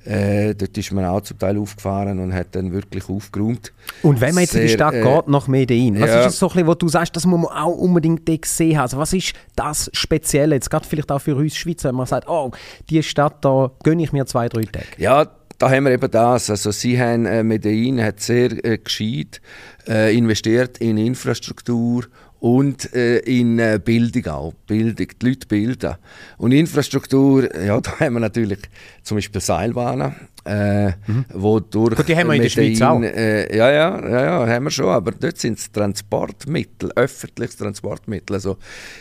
Äh, 0.05 0.55
dort 0.55 0.77
ist 0.77 0.91
man 0.91 1.05
auch 1.05 1.21
zum 1.21 1.37
Teil 1.37 1.57
aufgefahren 1.57 2.19
und 2.19 2.33
hat 2.33 2.55
dann 2.55 2.71
wirklich 2.71 3.09
aufgeräumt. 3.09 3.73
Und 4.03 4.21
wenn 4.21 4.33
man 4.33 4.43
jetzt 4.43 4.55
in 4.55 4.61
die 4.61 4.67
Sehr, 4.67 4.77
Stadt 4.77 4.93
äh, 4.93 5.01
geht, 5.01 5.27
nach 5.27 5.47
Medellin, 5.47 5.99
was 5.99 6.09
ja. 6.09 6.21
ist 6.21 6.33
es 6.33 6.39
so 6.39 6.47
ein 6.47 6.53
bisschen, 6.53 6.67
wo 6.67 6.73
du 6.75 6.87
sagst, 6.87 7.15
das 7.15 7.25
muss 7.25 7.41
man 7.41 7.51
auch 7.51 7.75
unbedingt 7.75 8.27
dort 8.27 8.41
gesehen 8.41 8.77
haben? 8.77 8.83
Also 8.83 8.97
was 8.97 9.13
ist 9.13 9.33
das 9.55 9.89
Spezielle, 9.93 10.55
jetzt 10.55 10.69
gerade 10.69 10.87
vielleicht 10.87 11.11
auch 11.11 11.19
für 11.19 11.35
uns 11.35 11.55
Schweizer, 11.55 11.89
wenn 11.89 11.95
man 11.95 12.05
sagt, 12.05 12.29
oh, 12.29 12.51
die 12.89 13.03
Stadt, 13.03 13.43
da 13.43 13.71
gönne 13.83 14.03
ich 14.03 14.13
mir 14.13 14.25
zwei, 14.25 14.47
drei 14.47 14.63
Tage. 14.63 14.85
Ja, 14.97 15.27
da 15.57 15.69
haben 15.69 15.85
wir 15.85 15.91
eben 15.91 16.11
das. 16.11 16.49
Also 16.49 16.71
sie 16.71 16.99
haben, 16.99 17.25
äh, 17.25 17.43
Medellin 17.43 18.01
hat 18.03 18.19
sehr 18.19 18.63
äh, 18.63 18.77
gescheit 18.77 19.41
äh, 19.87 20.15
investiert 20.15 20.77
in 20.77 20.97
Infrastruktur 20.97 22.05
und 22.39 22.93
äh, 22.93 23.19
in 23.19 23.59
äh, 23.59 23.79
Bildung 23.83 24.27
auch. 24.27 24.53
Bildung, 24.67 25.07
die 25.21 25.25
Leute 25.25 25.47
bilden. 25.47 25.95
Und 26.37 26.51
Infrastruktur, 26.51 27.55
ja, 27.63 27.79
da 27.81 27.99
haben 27.99 28.13
wir 28.13 28.19
natürlich 28.19 28.59
zum 29.03 29.17
Beispiel 29.17 29.41
Seilbahnen. 29.41 30.15
Äh, 30.45 30.93
wo 31.33 31.59
durch 31.59 31.91
Mhm. 31.91 31.95
Gut, 31.95 32.07
die 32.07 32.15
haben 32.15 32.27
wir 32.27 32.35
in 32.35 32.41
der 32.41 32.49
Schweiz 32.49 32.81
auch. 32.81 33.01
Äh, 33.01 33.55
ja, 33.55 33.69
ja, 33.69 34.09
ja, 34.09 34.23
ja, 34.23 34.47
haben 34.47 34.63
wir 34.63 34.71
schon, 34.71 34.87
aber 34.87 35.11
dort 35.11 35.37
sind 35.37 35.59
es 35.59 35.69
Transportmittel, 35.71 36.91
öffentliches 36.95 37.57
Transportmittel. 37.57 38.35
Also 38.35 38.57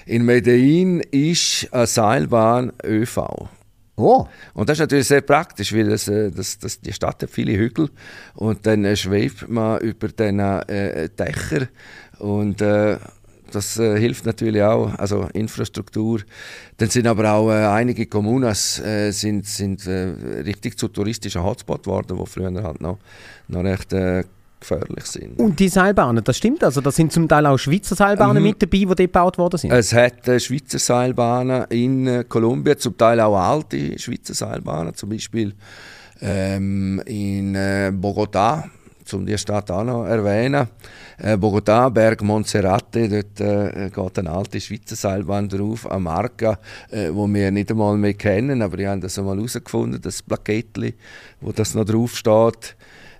in 0.06 0.24
Medellin 0.24 1.00
ist 1.12 1.68
eine 1.72 1.86
Seilbahn 1.86 2.72
ÖV. 2.84 3.48
Oh, 3.98 4.26
Und 4.52 4.68
das 4.68 4.74
ist 4.76 4.80
natürlich 4.80 5.06
sehr 5.06 5.22
praktisch, 5.22 5.72
weil 5.72 5.88
das, 5.88 6.06
äh, 6.08 6.30
das, 6.30 6.58
das, 6.58 6.80
die 6.80 6.92
Stadt 6.92 7.22
hat 7.22 7.30
viele 7.30 7.56
Hügel 7.56 7.88
und 8.34 8.66
dann 8.66 8.84
äh, 8.84 8.94
schwebt 8.94 9.48
man 9.48 9.80
über 9.80 10.08
diesen 10.08 10.38
äh, 10.38 11.08
Dächer 11.08 11.68
und 12.18 12.60
äh, 12.60 12.98
das 13.50 13.78
äh, 13.78 13.98
hilft 13.98 14.26
natürlich 14.26 14.62
auch, 14.62 14.94
also 14.98 15.28
Infrastruktur. 15.32 16.20
Dann 16.78 16.88
sind 16.90 17.06
aber 17.06 17.32
auch 17.32 17.50
äh, 17.50 17.66
einige 17.66 18.06
Kommunas 18.06 18.78
äh, 18.80 19.10
sind, 19.12 19.46
sind 19.46 19.86
äh, 19.86 20.14
richtig 20.44 20.78
zu 20.78 20.88
touristischen 20.88 21.42
Hotspot 21.42 21.84
geworden, 21.84 22.18
die 22.20 22.26
früher 22.26 22.52
halt 22.62 22.80
noch, 22.80 22.98
noch 23.48 23.64
recht 23.64 23.92
äh, 23.92 24.24
gefährlich 24.58 25.04
sind. 25.04 25.38
und 25.38 25.60
die 25.60 25.68
Seilbahnen, 25.68 26.24
das 26.24 26.38
stimmt 26.38 26.64
also, 26.64 26.80
da 26.80 26.90
sind 26.90 27.12
zum 27.12 27.28
Teil 27.28 27.44
auch 27.46 27.58
Schweizer 27.58 27.94
Seilbahnen 27.94 28.42
Mhm. 28.42 28.48
mit 28.48 28.62
dabei, 28.62 28.78
die 28.78 28.84
dort 28.86 28.98
gebaut 28.98 29.38
worden 29.38 29.58
sind. 29.58 29.70
Es 29.70 29.92
hat 29.92 30.26
äh, 30.28 30.40
Schweizer 30.40 30.78
Seilbahnen 30.78 31.66
in 31.68 32.24
Kolumbien, 32.28 32.78
zum 32.78 32.96
Teil 32.96 33.20
auch 33.20 33.36
alte 33.36 33.98
Schweizer 33.98 34.32
Seilbahnen, 34.34 34.94
zum 34.94 35.10
Beispiel 35.10 35.52
ähm, 36.22 37.02
in 37.04 37.54
äh, 37.54 37.92
Bogotá, 37.94 38.64
um 39.14 39.26
die 39.26 39.38
Stadt 39.38 39.70
auch 39.70 39.84
noch 39.84 40.04
erwähnen. 40.04 40.68
Äh, 41.18 41.36
Bogotá, 41.36 41.90
Berg 41.90 42.22
Monserrate, 42.22 43.08
dort 43.08 43.40
äh, 43.40 43.90
geht 43.90 44.18
eine 44.18 44.30
alte 44.30 44.60
Schweizer 44.60 44.96
Seilbahn 44.96 45.48
drauf, 45.48 45.90
eine 45.90 46.00
Marke, 46.00 46.58
äh, 46.90 47.10
wo 47.12 47.26
wir 47.26 47.50
nicht 47.50 47.70
einmal 47.70 47.96
mehr 47.96 48.14
kennen, 48.14 48.62
aber 48.62 48.78
ich 48.78 48.86
habe 48.86 49.00
das 49.00 49.18
einmal 49.18 49.36
herausgefunden, 49.36 50.00
das 50.00 50.22
Plakettli, 50.22 50.94
wo 51.40 51.52
das 51.52 51.74
noch 51.74 51.84
drauf 51.84 52.16
steht. 52.16 52.76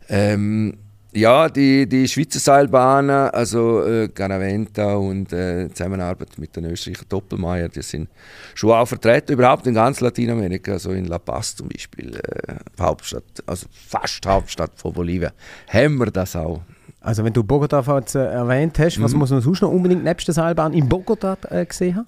Ähm, 0.08 0.78
ja, 1.16 1.48
die, 1.48 1.88
die 1.88 2.06
Schweizer 2.06 2.38
Seilbahnen, 2.38 3.30
also 3.30 3.84
äh, 3.84 4.08
Garaventa 4.08 4.94
und 4.94 5.32
äh, 5.32 5.68
Zusammenarbeit 5.72 6.38
mit 6.38 6.54
den 6.54 6.66
Österreicher 6.66 7.04
Doppelmeier, 7.08 7.68
die 7.68 7.82
sind 7.82 8.08
schon 8.54 8.70
auch 8.72 8.86
vertreten, 8.86 9.32
überhaupt 9.32 9.66
in 9.66 9.74
ganz 9.74 10.00
Lateinamerika, 10.00 10.72
also 10.72 10.92
in 10.92 11.06
La 11.06 11.18
Paz 11.18 11.56
zum 11.56 11.68
Beispiel, 11.68 12.16
äh, 12.16 12.54
Hauptstadt, 12.80 13.24
also 13.46 13.66
fast 13.72 14.26
Hauptstadt 14.26 14.72
von 14.76 14.92
Bolivien, 14.92 15.30
haben 15.68 15.96
wir 15.98 16.10
das 16.10 16.36
auch. 16.36 16.60
Also 17.00 17.24
wenn 17.24 17.32
du 17.32 17.42
Bogota 17.44 17.80
äh, 17.80 18.18
erwähnt 18.18 18.78
hast, 18.78 18.98
Mhm. 18.98 19.02
was 19.04 19.14
muss 19.14 19.30
man 19.30 19.40
sonst 19.40 19.62
noch 19.62 19.70
unbedingt 19.70 20.04
nebst 20.04 20.26
der 20.28 20.34
Seilbahn 20.34 20.72
in 20.74 20.88
Bogota 20.88 21.38
äh, 21.50 21.64
gesehen 21.64 21.96
haben? 21.96 22.06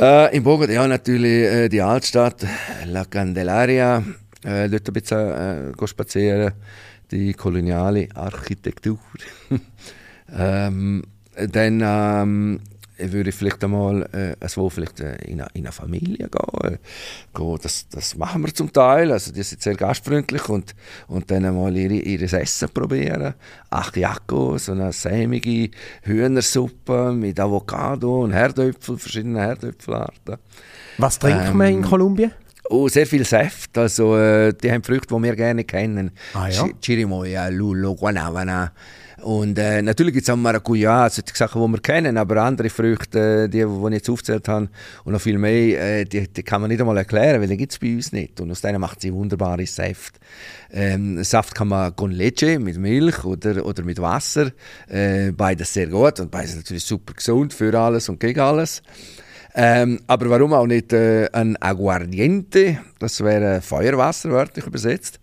Äh, 0.00 0.36
in 0.36 0.44
Bogotá, 0.44 0.72
ja, 0.72 0.86
natürlich 0.86 1.44
äh, 1.44 1.68
die 1.68 1.80
Altstadt, 1.80 2.44
La 2.86 3.04
Candelaria, 3.04 4.02
äh, 4.44 4.68
dort 4.68 4.88
ein 4.88 4.92
bisschen 4.92 5.86
spazieren, 5.86 6.52
die 7.12 7.34
koloniale 7.34 8.08
Architektur. 8.14 8.98
ähm, 10.36 11.02
dann 11.36 11.82
ähm, 11.84 12.60
würde 12.98 13.30
ich 13.30 13.36
vielleicht 13.36 13.62
einmal 13.64 14.02
äh, 14.12 14.36
also 14.40 14.68
vielleicht 14.68 15.00
äh, 15.00 15.16
in, 15.24 15.40
eine, 15.40 15.50
in 15.54 15.64
eine 15.64 15.72
Familie 15.72 16.28
gehen. 16.28 16.74
Äh, 16.74 16.78
gehen 17.36 17.58
das, 17.62 17.88
das 17.88 18.16
machen 18.16 18.44
wir 18.44 18.54
zum 18.54 18.72
Teil, 18.72 19.12
also 19.12 19.32
die 19.32 19.42
sind 19.42 19.62
sehr 19.62 19.74
gastfreundlich 19.74 20.48
und, 20.48 20.74
und 21.08 21.30
dann 21.30 21.44
einmal 21.44 21.76
ihre, 21.76 21.94
ihres 21.94 22.32
Essen 22.32 22.68
probieren. 22.68 23.34
Achiaco, 23.70 24.58
so 24.58 24.72
eine 24.72 24.92
sämige 24.92 25.70
Hühnersuppe 26.02 27.12
mit 27.12 27.40
Avocado 27.40 28.22
und 28.22 28.32
Herdöpfel, 28.32 28.98
verschiedene 28.98 29.40
Herdöpfelarten. 29.40 30.36
Was 30.98 31.18
trinkt 31.18 31.48
Ähm, 31.48 31.56
man 31.56 31.68
in 31.68 31.82
Kolumbien? 31.82 32.32
Oh, 32.72 32.88
sehr 32.88 33.06
viel 33.06 33.24
Saft. 33.24 33.76
Also, 33.76 34.16
äh, 34.16 34.52
die 34.54 34.72
haben 34.72 34.82
Früchte, 34.82 35.14
die 35.14 35.22
wir 35.22 35.36
gerne 35.36 35.64
kennen. 35.64 36.10
Ah, 36.34 36.48
ja? 36.48 36.64
Chi- 36.64 36.74
Chirimoya, 36.80 37.48
Lulo, 37.48 37.94
Guanabana. 37.94 38.72
Und 39.22 39.56
äh, 39.56 39.80
natürlich 39.82 40.14
gibt 40.14 40.24
es 40.26 40.30
auch 40.30 40.36
Maracuja, 40.36 41.04
also 41.04 41.22
die 41.22 41.30
Sachen, 41.32 41.62
die 41.64 41.68
wir 41.72 41.80
kennen, 41.80 42.16
aber 42.16 42.42
andere 42.42 42.68
Früchte, 42.70 43.44
äh, 43.44 43.48
die, 43.48 43.58
die 43.64 43.86
ich 43.88 43.92
jetzt 43.92 44.10
aufgezählt 44.10 44.48
habe, 44.48 44.68
und 45.04 45.12
noch 45.12 45.20
viel 45.20 45.38
mehr, 45.38 46.00
äh, 46.00 46.04
die, 46.04 46.26
die 46.26 46.42
kann 46.42 46.60
man 46.60 46.68
nicht 46.70 46.80
einmal 46.80 46.96
erklären, 46.96 47.40
weil 47.40 47.46
die 47.46 47.56
gibt 47.56 47.70
es 47.72 47.78
bei 47.78 47.94
uns 47.94 48.10
nicht. 48.10 48.40
Und 48.40 48.50
aus 48.50 48.62
denen 48.62 48.80
macht 48.80 49.00
sie 49.00 49.12
wunderbare 49.14 49.64
Saft. 49.66 50.18
Ähm, 50.72 51.22
Saft 51.22 51.54
kann 51.54 51.68
man 51.68 51.94
con 51.94 52.10
leche, 52.10 52.58
mit 52.58 52.78
Milch 52.78 53.22
oder, 53.24 53.64
oder 53.64 53.84
mit 53.84 54.00
Wasser. 54.00 54.50
Äh, 54.88 55.30
beides 55.30 55.72
sehr 55.72 55.86
gut 55.86 56.18
und 56.18 56.30
beides 56.32 56.56
natürlich 56.56 56.82
super 56.82 57.12
gesund 57.14 57.54
für 57.54 57.78
alles 57.78 58.08
und 58.08 58.18
gegen 58.18 58.40
alles. 58.40 58.82
Ähm, 59.54 60.00
aber 60.06 60.30
warum 60.30 60.54
auch 60.54 60.66
nicht 60.66 60.92
äh, 60.92 61.28
ein 61.32 61.56
Aguardiente? 61.60 62.78
Das 62.98 63.22
wäre 63.22 63.60
Feuerwasser, 63.60 64.30
wörtlich 64.30 64.66
übersetzt. 64.66 65.20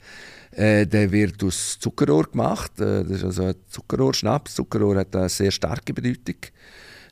Äh, 0.51 0.85
der 0.85 1.11
wird 1.11 1.43
aus 1.43 1.79
Zuckerrohr 1.79 2.25
gemacht. 2.25 2.79
Äh, 2.79 3.03
das 3.03 3.17
ist 3.17 3.23
also 3.23 3.43
ein 3.45 3.55
Zuckerrohrschnaps. 3.69 4.55
Zuckerrohr 4.55 4.97
hat 4.97 5.15
eine 5.15 5.29
sehr 5.29 5.51
starke 5.51 5.93
Bedeutung 5.93 6.35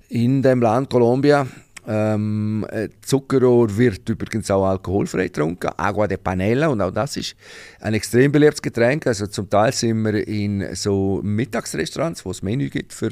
in 0.10 0.42
dem 0.42 0.62
Land 0.62 0.90
Kolumbien. 0.90 1.50
Ähm, 1.90 2.66
äh, 2.70 2.90
Zuckerrohr 3.02 3.78
wird 3.78 4.10
übrigens 4.10 4.52
auch 4.52 4.66
alkoholfrei 4.66 5.28
getrunken, 5.28 5.70
Agua 5.78 6.06
de 6.06 6.18
Panela 6.18 6.68
und 6.68 6.82
auch 6.82 6.92
das 6.92 7.16
ist 7.16 7.36
ein 7.80 7.94
extrem 7.94 8.30
beliebtes 8.30 8.62
Getränk. 8.62 9.08
Also 9.08 9.28
zum 9.28 9.50
Teil 9.50 9.72
sind 9.72 10.04
wir 10.04 10.28
in 10.28 10.76
so 10.76 11.22
Mittagsrestaurants, 11.24 12.26
wo 12.26 12.32
es 12.32 12.44
Menü 12.44 12.70
gibt 12.70 12.92
für 12.92 13.12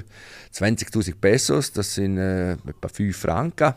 20.000 0.53 1.13
Pesos, 1.19 1.71
das 1.71 1.95
sind 1.95 2.17
äh, 2.17 2.51
etwa 2.51 2.87
5 2.91 3.15
Franken. 3.15 3.73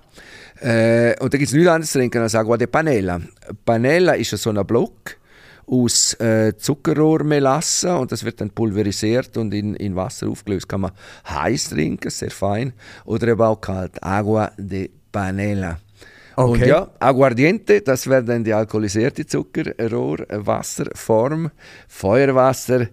Äh, 0.60 1.14
und 1.20 1.32
da 1.32 1.38
gibt 1.38 1.48
es 1.48 1.54
nichts 1.54 1.68
anderes 1.68 1.92
zu 1.92 1.98
trinken 1.98 2.20
als 2.20 2.34
Agua 2.34 2.56
de 2.56 2.66
Panela. 2.66 3.20
Panela 3.64 4.14
ist 4.14 4.30
so 4.30 4.50
ein 4.50 4.66
Block 4.66 5.17
aus 5.68 6.14
äh, 6.14 6.56
Zuckerrohrmelasse 6.56 7.96
und 7.96 8.12
das 8.12 8.24
wird 8.24 8.40
dann 8.40 8.50
pulverisiert 8.50 9.36
und 9.36 9.52
in, 9.52 9.74
in 9.74 9.96
Wasser 9.96 10.28
aufgelöst. 10.28 10.68
Kann 10.68 10.82
man 10.82 10.92
heiß 11.28 11.70
trinken, 11.70 12.10
sehr 12.10 12.30
fein, 12.30 12.72
oder 13.04 13.26
eben 13.28 13.42
auch 13.42 13.60
kalt. 13.60 14.00
Agua 14.02 14.52
de 14.56 14.88
Panela. 15.12 15.78
Und 16.36 16.50
Okay. 16.50 16.68
ja, 16.68 16.88
Aguardiente, 17.00 17.80
das 17.80 18.06
wäre 18.06 18.22
dann 18.22 18.44
die 18.44 18.54
alkoholisierte 18.54 19.26
Zuckerrohrwasserform, 19.26 21.50
Feuerwasser 21.88 22.86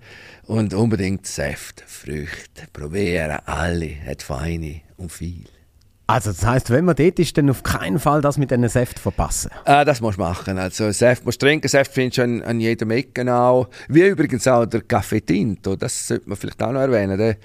und 0.47 0.73
unbedingt 0.73 1.27
Säfte, 1.27 1.83
Früchte. 1.85 2.63
Probieren 2.73 3.37
alle, 3.45 3.91
hat 4.07 4.23
feine 4.23 4.81
und 4.97 5.11
viel. 5.11 5.43
Also 6.07 6.31
das 6.31 6.45
heisst, 6.45 6.69
wenn 6.69 6.85
man 6.85 6.95
dort 6.95 7.17
ist, 7.17 7.35
dann 7.35 7.49
auf 7.49 7.63
keinen 7.63 7.97
Fall 7.97 8.21
das 8.21 8.37
mit 8.37 8.51
diesen 8.51 8.69
Säften 8.69 9.01
verpassen. 9.01 9.49
Ah, 9.63 9.83
das 9.83 10.01
musst 10.01 10.19
du 10.19 10.21
machen. 10.21 10.59
Also 10.59 10.91
Saft 10.91 11.25
musst 11.25 11.41
du 11.41 11.47
trinken, 11.47 11.67
Saft 11.67 11.91
findest 11.91 12.19
du 12.19 12.23
an, 12.23 12.43
an 12.43 12.59
jedem 12.59 12.91
Ecke 12.91 13.33
auch. 13.33 13.69
Wie 13.87 14.05
übrigens 14.05 14.47
auch 14.47 14.67
der 14.67 14.81
Café 14.81 15.25
Tinto, 15.25 15.75
das 15.75 16.07
sollte 16.07 16.29
man 16.29 16.37
vielleicht 16.37 16.61
auch 16.61 16.71
noch 16.71 16.81
erwähnen. 16.81 17.17
Der, 17.17 17.37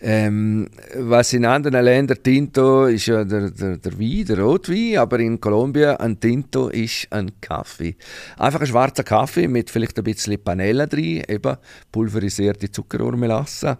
ähm, 0.00 0.68
was 0.94 1.34
in 1.34 1.44
anderen 1.44 1.84
Ländern 1.84 2.22
Tinto 2.22 2.86
ist 2.86 3.04
ja 3.04 3.22
der, 3.22 3.50
der, 3.50 3.76
der 3.76 3.98
Wein, 3.98 4.24
der 4.24 4.40
Rotwein, 4.40 4.96
aber 4.96 5.18
in 5.20 5.38
Kolumbien 5.38 5.96
ein 5.96 6.18
Tinto 6.18 6.68
ist 6.68 7.08
ein 7.10 7.32
Kaffee. 7.42 7.96
Einfach 8.38 8.60
ein 8.62 8.66
schwarzer 8.66 9.04
Kaffee 9.04 9.46
mit 9.46 9.68
vielleicht 9.68 9.98
ein 9.98 10.04
bisschen 10.04 10.42
Panela 10.42 10.86
drin, 10.86 11.22
eben 11.28 11.56
pulverisierte 11.92 12.70
Zuckerrohrmelasse. 12.70 13.76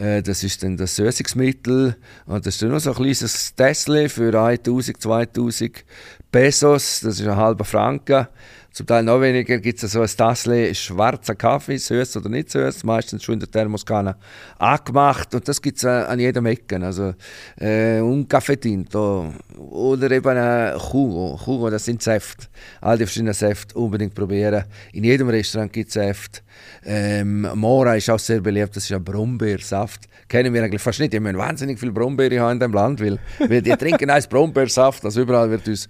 Äh, 0.00 0.22
Das 0.22 0.42
ist 0.42 0.62
dann 0.62 0.76
das 0.76 0.96
Süßungsmittel. 0.96 1.96
Und 2.26 2.46
das 2.46 2.54
ist 2.54 2.62
dann 2.62 2.70
noch 2.70 2.80
so 2.80 2.90
ein 2.90 2.96
kleines 2.96 3.54
Tässchen 3.54 4.08
für 4.08 4.34
1000, 4.34 5.00
2000 5.00 5.84
Pesos. 6.32 7.00
Das 7.00 7.20
ist 7.20 7.26
ein 7.26 7.36
halber 7.36 7.64
Franken. 7.64 8.26
Zum 8.72 8.86
Teil 8.86 9.02
noch 9.02 9.20
weniger 9.20 9.58
gibt 9.58 9.82
es 9.82 9.92
so 9.92 10.00
ein 10.00 10.06
Tässchen 10.06 10.74
schwarzer 10.76 11.34
Kaffee, 11.34 11.76
süß 11.76 12.18
oder 12.18 12.28
nicht 12.28 12.50
süß, 12.50 12.84
meistens 12.84 13.24
schon 13.24 13.34
in 13.34 13.40
der 13.40 13.50
Thermoskanne 13.50 14.14
angemacht. 14.58 15.34
Und 15.34 15.48
das 15.48 15.60
gibt 15.60 15.78
es 15.78 15.84
an 15.84 16.20
jedem 16.20 16.46
Ecken. 16.46 16.84
Also 16.84 17.14
äh, 17.58 18.00
un 18.00 18.28
Café 18.28 18.60
Tinto 18.60 19.34
oder 19.58 20.10
eben 20.12 20.36
ein 20.36 20.78
Jugo. 20.78 21.38
Jugo, 21.44 21.68
das 21.68 21.84
sind 21.84 22.00
Säfte. 22.00 22.46
All 22.80 22.96
die 22.96 23.06
verschiedenen 23.06 23.34
Säfte 23.34 23.76
unbedingt 23.76 24.14
probieren. 24.14 24.64
In 24.92 25.02
jedem 25.02 25.28
Restaurant 25.28 25.72
gibt 25.72 25.88
es 25.88 25.94
Säfte. 25.94 26.40
Ähm, 26.84 27.48
Mora 27.54 27.96
ist 27.96 28.08
auch 28.08 28.20
sehr 28.20 28.40
beliebt, 28.40 28.76
das 28.76 28.84
ist 28.84 28.92
ein 28.92 29.02
Brombeersaft. 29.02 30.08
Kennen 30.28 30.54
wir 30.54 30.62
eigentlich 30.62 30.80
fast 30.80 31.00
nicht. 31.00 31.12
Die 31.12 31.18
müssen 31.18 31.38
wahnsinnig 31.38 31.80
viel 31.80 31.90
Brombeere 31.90 32.38
haben 32.40 32.52
in 32.52 32.58
diesem 32.60 32.72
Land, 32.72 33.00
weil, 33.00 33.18
weil 33.40 33.62
die 33.62 33.70
trinken 33.76 34.10
als 34.10 34.28
Brombeersaft. 34.28 35.04
Also 35.04 35.22
überall 35.22 35.50
wird 35.50 35.66
uns 35.66 35.88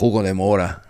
Jugo 0.00 0.22
de 0.22 0.32
Mora, 0.32 0.82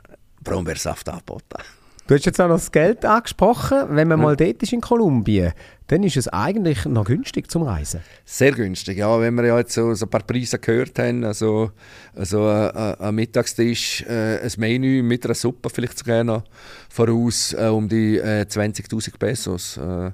Brombeersaft 0.47 1.09
angeboten. 1.09 1.59
Du 2.07 2.15
hast 2.15 2.25
jetzt 2.25 2.41
auch 2.41 2.47
noch 2.47 2.55
das 2.55 2.71
Geld 2.71 3.05
angesprochen. 3.05 3.89
Wenn 3.91 4.07
man 4.07 4.21
mal 4.21 4.37
dort 4.37 4.63
ist 4.63 4.73
in 4.73 4.81
Kolumbien, 4.81 5.53
dann 5.89 6.05
ist 6.05 6.17
es 6.17 6.29
eigentlich 6.29 6.85
noch 6.85 7.05
günstig 7.05 7.51
zum 7.51 7.65
Reisen. 7.65 8.01
Sehr 8.25 8.53
günstig, 8.53 8.99
ja. 8.99 9.21
Wenn 9.21 9.35
wir 9.35 9.45
ja 9.45 9.59
jetzt 9.59 9.73
so, 9.73 9.93
so 9.93 10.07
ein 10.07 10.11
paar 10.11 10.23
Preise 10.23 10.61
gehört 10.61 10.97
haben, 11.01 11.25
also, 11.25 11.73
also 12.15 12.49
äh, 12.49 12.69
äh, 12.69 12.97
ein 13.01 13.15
Mittagstisch, 13.17 14.03
äh, 14.03 14.39
ein 14.39 14.53
Menü 14.57 15.03
mit 15.03 15.25
einer 15.25 15.35
Suppe 15.35 15.69
vielleicht 15.69 15.99
sogar 15.99 16.23
noch 16.23 16.45
voraus 16.89 17.53
äh, 17.55 17.67
um 17.67 17.89
die 17.89 18.19
äh, 18.19 18.47
20'000 18.49 19.19
Pesos. 19.19 19.77
Äh, 19.77 20.13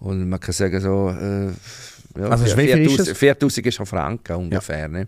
und 0.00 0.28
man 0.28 0.40
kann 0.40 0.52
sagen 0.52 0.80
so, 0.80 1.08
äh, 1.08 1.52
ja, 2.18 2.28
Also 2.28 2.44
wie 2.44 2.66
viel 2.66 2.86
ist 2.86 2.92
4'000 2.92 2.96
das? 2.96 3.20
4'000 3.20 3.66
ist 3.66 3.74
schon 3.74 3.86
Franken 3.86 4.36
ungefähr. 4.36 4.88
Ne? 4.88 5.06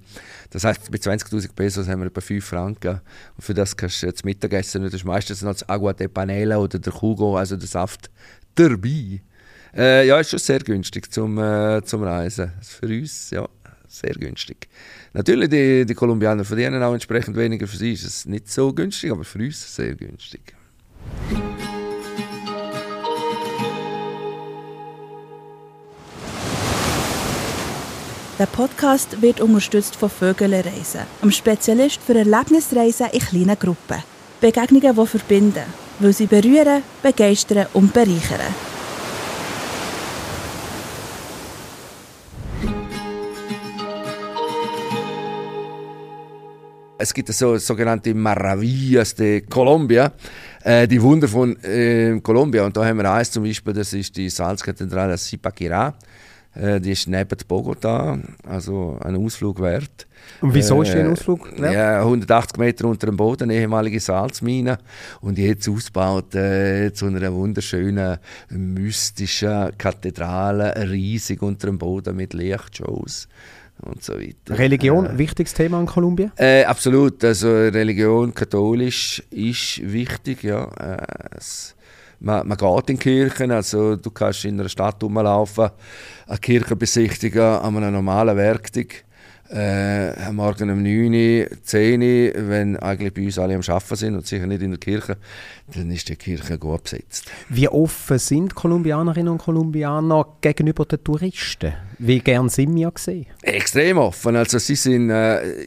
Das 0.50 0.64
heißt, 0.64 0.90
mit 0.90 1.02
20'000 1.02 1.54
Pesos 1.54 1.88
haben 1.88 2.00
wir 2.00 2.06
etwa 2.06 2.20
5 2.20 2.44
Franken. 2.44 3.00
Und 3.36 3.42
für 3.42 3.54
das 3.54 3.76
kannst 3.76 4.02
du 4.02 4.06
jetzt 4.06 4.24
Mittagessen, 4.24 4.82
das 4.82 4.94
ist 4.94 5.04
meistens 5.04 5.42
noch 5.42 5.52
das 5.52 5.68
Agua 5.68 5.92
de 5.92 6.08
Panela 6.08 6.58
oder 6.58 6.78
der 6.78 6.92
Jugo, 6.92 7.36
also 7.36 7.56
der 7.56 7.68
Saft, 7.68 8.10
dabei. 8.54 9.20
Äh, 9.74 10.06
ja, 10.06 10.20
ist 10.20 10.30
schon 10.30 10.38
sehr 10.38 10.60
günstig 10.60 11.10
zum, 11.10 11.38
äh, 11.38 11.82
zum 11.84 12.02
Reisen. 12.02 12.52
Für 12.60 12.86
uns, 12.86 13.30
ja, 13.30 13.48
sehr 13.88 14.14
günstig. 14.14 14.68
Natürlich, 15.12 15.48
die, 15.48 15.86
die 15.86 15.94
Kolumbianer 15.94 16.44
verdienen 16.44 16.82
auch 16.82 16.92
entsprechend 16.92 17.36
weniger. 17.36 17.66
Für 17.66 17.76
sie 17.76 17.92
ist 17.92 18.04
es 18.04 18.26
nicht 18.26 18.50
so 18.50 18.72
günstig, 18.72 19.10
aber 19.10 19.24
für 19.24 19.38
uns 19.38 19.74
sehr 19.74 19.94
günstig. 19.94 20.54
Der 28.42 28.48
Podcast 28.48 29.22
wird 29.22 29.40
unterstützt 29.40 29.94
von 29.94 30.10
Vögele 30.10 30.64
Reisen, 30.64 31.02
einem 31.20 31.30
Spezialist 31.30 32.00
für 32.02 32.16
Erlebnisreisen 32.16 33.06
in 33.12 33.20
kleinen 33.20 33.56
Gruppen. 33.56 34.02
Begegnungen, 34.40 34.96
die 34.96 35.06
verbinden, 35.06 35.62
weil 36.00 36.12
sie 36.12 36.26
berühren, 36.26 36.82
begeistern 37.04 37.68
und 37.72 37.92
bereichern. 37.92 38.40
Es 46.98 47.14
gibt 47.14 47.28
so 47.28 47.56
sogenannte 47.58 48.12
Maravillas 48.12 49.14
de 49.14 49.42
Colombia, 49.42 50.12
äh, 50.64 50.88
die 50.88 51.00
Wunder 51.00 51.28
von 51.28 51.56
äh, 51.62 52.18
Kolumbien. 52.20 52.64
Und 52.64 52.76
da 52.76 52.84
haben 52.84 52.98
wir 52.98 53.08
eins 53.08 53.30
zum 53.30 53.44
Beispiel, 53.44 53.72
das 53.72 53.92
ist 53.92 54.16
die 54.16 54.28
Salzkathedrale 54.28 55.14
Zipaquirá. 55.14 55.94
Äh, 56.54 56.80
die 56.80 56.92
ist 56.92 57.08
neben 57.08 57.36
Bogota, 57.48 58.18
also 58.46 58.98
ein 59.00 59.16
Ausflug 59.16 59.60
wert. 59.60 60.06
Und 60.40 60.54
wieso 60.54 60.82
ist 60.82 60.92
die 60.92 60.98
ein 60.98 61.06
Äh, 61.08 61.12
Ausflug 61.12 61.60
wert? 61.60 61.72
Ja, 61.74 62.00
180 62.00 62.58
Meter 62.58 62.86
unter 62.86 63.06
dem 63.06 63.16
Boden, 63.16 63.50
ehemalige 63.50 63.98
Salzmine. 64.00 64.78
Und 65.20 65.38
jetzt 65.38 65.68
ausgebaut 65.68 66.34
äh, 66.34 66.92
zu 66.92 67.06
einer 67.06 67.32
wunderschönen, 67.32 68.18
mystischen 68.50 69.76
Kathedrale, 69.78 70.74
riesig 70.90 71.42
unter 71.42 71.68
dem 71.68 71.78
Boden 71.78 72.16
mit 72.16 72.34
Lichtshows 72.34 73.28
und 73.80 74.02
so 74.02 74.14
weiter. 74.14 74.58
Religion, 74.58 75.18
wichtiges 75.18 75.54
Thema 75.54 75.80
in 75.80 75.86
Kolumbien? 75.86 76.32
Äh, 76.36 76.64
absolut. 76.64 77.24
Also 77.24 77.48
Religion, 77.48 78.32
katholisch 78.34 79.22
ist 79.30 79.80
wichtig. 79.90 80.42
Ja. 80.42 80.64
Äh, 80.64 81.36
es, 81.36 81.74
man, 82.22 82.46
man 82.46 82.56
geht 82.56 82.90
in 82.90 82.98
Kirchen, 82.98 83.50
also 83.50 83.96
du 83.96 84.10
kannst 84.10 84.44
in 84.44 84.58
einer 84.58 84.68
Stadt 84.68 85.02
rumlaufen, 85.02 85.70
eine 86.26 86.38
Kirche 86.38 86.76
besichtigen 86.76 87.42
an 87.42 87.76
einem 87.76 87.92
normalen 87.92 88.36
Werktag. 88.36 89.04
Äh, 89.50 90.14
am 90.26 90.36
Morgen 90.36 90.70
um 90.70 90.82
9 90.82 91.12
Uhr, 91.12 91.46
10 91.62 92.00
Uhr, 92.00 92.48
wenn 92.48 92.76
eigentlich 92.78 93.12
bei 93.12 93.24
uns 93.24 93.38
alle 93.38 93.54
am 93.54 93.60
Arbeiten 93.60 93.96
sind 93.96 94.14
und 94.14 94.26
sicher 94.26 94.46
nicht 94.46 94.62
in 94.62 94.70
der 94.70 94.80
Kirche, 94.80 95.18
dann 95.74 95.90
ist 95.90 96.08
die 96.08 96.16
Kirche 96.16 96.58
gut 96.58 96.84
besetzt. 96.84 97.30
Wie 97.50 97.68
offen 97.68 98.18
sind 98.18 98.54
Kolumbianerinnen 98.54 99.30
und 99.30 99.42
Kolumbianer 99.42 100.26
gegenüber 100.40 100.86
den 100.86 101.04
Touristen? 101.04 101.74
Wie 101.98 102.20
gern 102.20 102.48
sind 102.48 102.74
wir 102.74 102.90
gesehen? 102.92 103.26
Extrem 103.42 103.98
offen. 103.98 104.36
Also 104.36 104.58
sie 104.58 104.74
sind, 104.74 105.10
äh, 105.10 105.66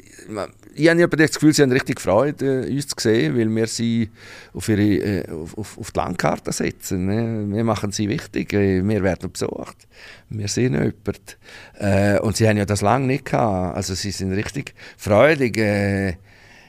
ich 0.77 0.89
habe 0.89 1.17
das 1.17 1.31
Gefühl, 1.31 1.53
sie 1.53 1.61
haben 1.61 1.71
richtig 1.71 2.01
Freude, 2.01 2.65
äh, 2.65 2.71
uns 2.71 2.87
zu 2.87 2.95
sehen, 2.99 3.37
weil 3.37 3.49
wir 3.49 3.67
sie 3.67 4.09
auf, 4.53 4.67
ihre, 4.67 4.81
äh, 4.81 5.31
auf, 5.31 5.77
auf, 5.77 5.91
die 5.91 5.99
Landkarte 5.99 6.51
setzen. 6.51 7.05
Ne? 7.05 7.55
Wir 7.55 7.63
machen 7.63 7.91
sie 7.91 8.09
wichtig, 8.09 8.53
äh, 8.53 8.85
wir 8.85 9.03
werden 9.03 9.31
besucht, 9.31 9.87
wir 10.29 10.47
sehen 10.47 10.73
jemanden. 10.73 12.23
Und 12.23 12.35
sie 12.35 12.47
haben 12.47 12.57
ja 12.57 12.65
das 12.65 12.81
lange 12.81 13.07
nicht 13.07 13.25
gehabt. 13.25 13.77
Also 13.77 13.93
sie 13.95 14.11
sind 14.11 14.33
richtig 14.33 14.73
freudig. 14.97 15.55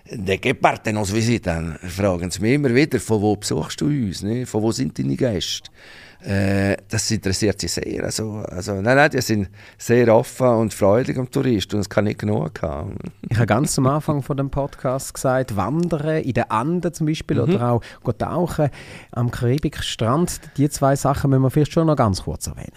De 0.08 0.38
que 0.38 0.54
parte 0.54 0.92
nos 0.92 1.12
visitan? 1.12 1.78
Fragen 1.82 2.30
sie 2.30 2.40
mich 2.40 2.54
immer 2.54 2.72
wieder, 2.72 3.00
von 3.00 3.20
wo 3.20 3.34
besuchst 3.34 3.80
du 3.80 3.86
uns? 3.86 4.22
Ne? 4.22 4.46
Von 4.46 4.62
wo 4.62 4.70
sind 4.70 4.96
deine 4.96 5.16
Gäste? 5.16 5.68
Äh, 6.20 6.76
das 6.88 7.10
interessiert 7.10 7.60
sie 7.60 7.68
sehr. 7.68 8.04
Also, 8.04 8.44
also, 8.48 8.74
nein, 8.80 8.96
nein, 8.96 9.10
die 9.10 9.20
sind 9.20 9.48
sehr 9.78 10.14
offen 10.14 10.46
und 10.48 10.74
freudig 10.74 11.18
am 11.18 11.30
Tourist 11.30 11.72
und 11.74 11.80
es 11.80 11.88
kann 11.88 12.04
nicht 12.04 12.18
genug 12.18 12.62
haben. 12.62 12.96
Ich 13.28 13.36
habe 13.36 13.46
ganz 13.46 13.78
am 13.78 13.86
Anfang 13.86 14.22
von 14.22 14.36
dem 14.36 14.50
Podcast 14.50 15.14
gesagt, 15.14 15.56
Wandern 15.56 16.22
in 16.22 16.32
den 16.32 16.50
Anden 16.50 16.92
zum 16.92 17.06
Beispiel 17.06 17.36
Mhm. 17.36 17.42
oder 17.42 17.72
auch 17.72 17.82
tauchen 18.18 18.70
am 19.12 19.30
Karibikstrand. 19.30 20.40
Die 20.56 20.68
zwei 20.70 20.96
Sachen 20.96 21.30
müssen 21.30 21.42
wir 21.42 21.50
vielleicht 21.50 21.72
schon 21.72 21.86
noch 21.86 21.96
ganz 21.96 22.22
kurz 22.22 22.46
erwähnen. 22.46 22.72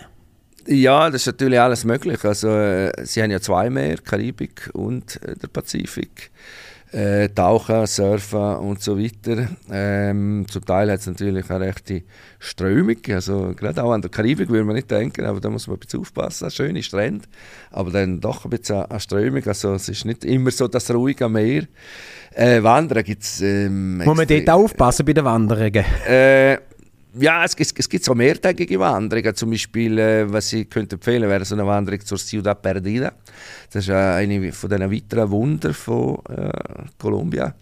Ja, 0.68 1.10
das 1.10 1.22
ist 1.22 1.28
natürlich 1.28 1.60
alles 1.60 1.86
möglich. 1.86 2.24
Also, 2.24 2.50
äh, 2.50 2.92
sie 3.06 3.24
haben 3.24 3.32
ja 3.32 3.40
zwei 3.40 3.70
Meer, 3.70 3.98
Karibik 3.98 4.70
und 4.74 5.22
äh, 5.24 5.36
der 5.36 5.48
Pazifik. 5.48 6.30
Äh, 6.92 7.30
Tauchen, 7.30 7.86
Surfen 7.86 8.56
und 8.58 8.82
so 8.82 8.98
weiter. 8.98 9.48
Ähm, 9.72 10.46
zum 10.50 10.66
Teil 10.66 10.92
hat 10.92 11.02
es 11.02 11.06
natürlich 11.06 11.48
eine 11.50 11.66
rechte 11.66 12.02
Strömung. 12.40 12.98
Also, 13.10 13.54
gerade 13.56 13.84
auch 13.84 13.92
an 13.92 14.02
der 14.02 14.10
Karibik 14.10 14.50
würde 14.50 14.64
man 14.64 14.76
nicht 14.76 14.90
denken, 14.90 15.24
aber 15.26 15.40
da 15.40 15.52
muss 15.52 15.68
man 15.68 15.76
ein 15.76 15.80
bisschen 15.82 16.00
aufpassen. 16.00 16.50
Schöne 16.50 16.82
Strände, 16.82 17.28
aber 17.70 17.92
dann 17.92 18.20
doch 18.20 18.44
ein 18.46 18.50
bisschen 18.50 18.86
eine 18.86 19.00
Strömung. 19.00 19.46
Also, 19.46 19.74
es 19.76 19.88
ist 19.88 20.06
nicht 20.06 20.26
immer 20.26 20.50
so 20.50 20.68
das 20.68 20.90
ruhige 20.90 21.30
Meer. 21.30 21.68
Äh, 22.34 22.64
Wandern 22.64 23.04
gibt 23.04 23.22
es. 23.22 23.40
Ähm, 23.42 23.98
Muss 24.00 24.18
man 24.18 24.28
dort 24.28 24.50
auch 24.50 24.64
aufpassen 24.64 25.06
bei 25.06 25.14
den 25.14 25.26
Wanderungen? 25.26 25.86
äh, 26.08 26.58
ja, 27.18 27.44
es, 27.44 27.56
es, 27.58 27.74
es 27.76 27.90
gibt 27.90 28.04
so 28.04 28.14
mehrtägige 28.14 28.80
Wanderungen. 28.80 29.36
Zum 29.36 29.50
Beispiel, 29.50 29.98
äh, 29.98 30.32
was 30.32 30.54
ich 30.54 30.70
könnte 30.70 30.96
empfehlen, 30.96 31.28
wäre 31.30 31.44
so 31.44 31.56
eine 31.56 31.66
Wanderung 31.66 32.00
zur 32.06 32.18
Ciudad 32.18 32.62
Perdida. 32.62 33.14
Das 33.72 33.84
ist 33.84 33.92
eine 33.92 34.52
von 34.52 34.70
den 34.70 34.92
weiteren 34.92 35.30
Wunder 35.30 35.74
von 35.74 36.18
äh, 36.30 36.50
Kolumbien. 36.98 37.54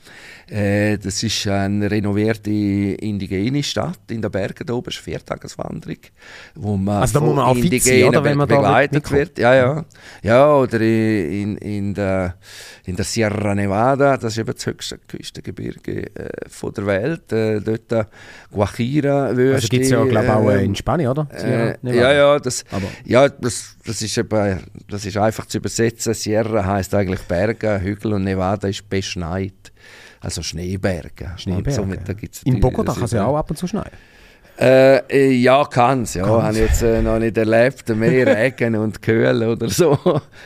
Äh, 0.50 0.98
das 0.98 1.22
ist 1.24 1.46
eine 1.48 1.92
renovierte 1.92 2.50
indigene 2.50 3.62
Stadt 3.62 4.00
in 4.10 4.22
den 4.22 4.32
Bergen 4.32 4.66
da 4.66 4.74
oben. 4.74 4.90
Ist 4.90 4.98
eine 5.00 5.04
Viertageswanderung, 5.04 5.98
wo 6.56 6.78
man 6.78 7.02
Also 7.02 7.20
da 7.20 7.26
muss 7.26 7.36
man 7.36 7.46
auch 7.46 7.56
fit 7.56 7.64
sein, 7.64 7.94
Indigenen 7.94 8.10
oder, 8.10 8.24
wenn 8.24 8.38
man 8.38 8.48
begleitet 8.48 9.12
wird. 9.12 9.40
Ja, 9.40 9.54
ja. 9.54 9.86
Ja, 10.24 10.54
oder 10.56 10.80
in, 10.80 11.58
in, 11.58 11.94
der, 11.94 12.36
in 12.86 12.96
der 12.96 13.04
Sierra 13.04 13.54
Nevada, 13.54 14.16
das 14.16 14.34
ist 14.34 14.40
eben 14.40 14.54
das 14.54 14.66
höchste 14.66 15.00
Küstengebirge 15.00 16.16
äh, 16.16 16.30
von 16.48 16.74
der 16.74 16.86
Welt. 16.86 17.32
Äh, 17.34 17.60
dort 17.60 18.08
Guajira-Wüste. 18.52 19.56
Also 19.56 19.68
gibt 19.68 19.84
es 19.84 19.92
ja, 19.92 20.04
glaube 20.06 20.34
auch 20.34 20.50
äh, 20.50 20.60
ähm, 20.60 20.66
in 20.66 20.76
Spanien, 20.76 21.10
oder? 21.10 21.28
Äh, 21.34 21.76
ja, 21.84 22.14
ja, 22.14 22.40
das, 22.40 22.64
Aber- 22.72 22.88
ja 23.04 23.28
das, 23.28 23.76
das, 23.86 24.02
ist 24.02 24.18
eben, 24.18 24.60
das 24.90 25.06
ist 25.06 25.18
einfach 25.18 25.46
zu 25.46 25.58
übersetzen. 25.58 25.97
Sierra 26.02 26.66
heißt 26.66 26.94
eigentlich 26.94 27.22
Berge, 27.22 27.80
Hügel 27.82 28.14
und 28.14 28.24
Nevada 28.24 28.68
ist 28.68 28.90
beschneit. 28.90 29.72
Also 30.20 30.42
Schneeberge. 30.42 31.32
Schneeberge. 31.38 31.72
somit, 31.72 32.10
da 32.10 32.14
gibt's 32.14 32.42
In 32.44 32.60
Bogota 32.60 32.94
kann 32.94 33.04
es 33.04 33.12
ja 33.12 33.26
auch 33.26 33.38
ab 33.38 33.50
und 33.50 33.56
zu 33.58 33.68
schneien. 33.68 33.92
äh, 34.60 34.98
äh, 35.10 35.32
ja, 35.32 35.64
kann 35.66 36.02
es. 36.02 36.16
Ja, 36.16 36.24
Kann's. 36.26 36.44
habe 36.44 36.54
ich 36.54 36.60
jetzt 36.62 36.82
äh, 36.82 37.02
noch 37.04 37.20
nicht 37.20 37.38
erlebt. 37.38 37.88
Mehr 37.90 38.26
Regen 38.38 38.76
und 38.76 39.02
Kühl 39.02 39.44
oder 39.44 39.70
so. 39.70 39.98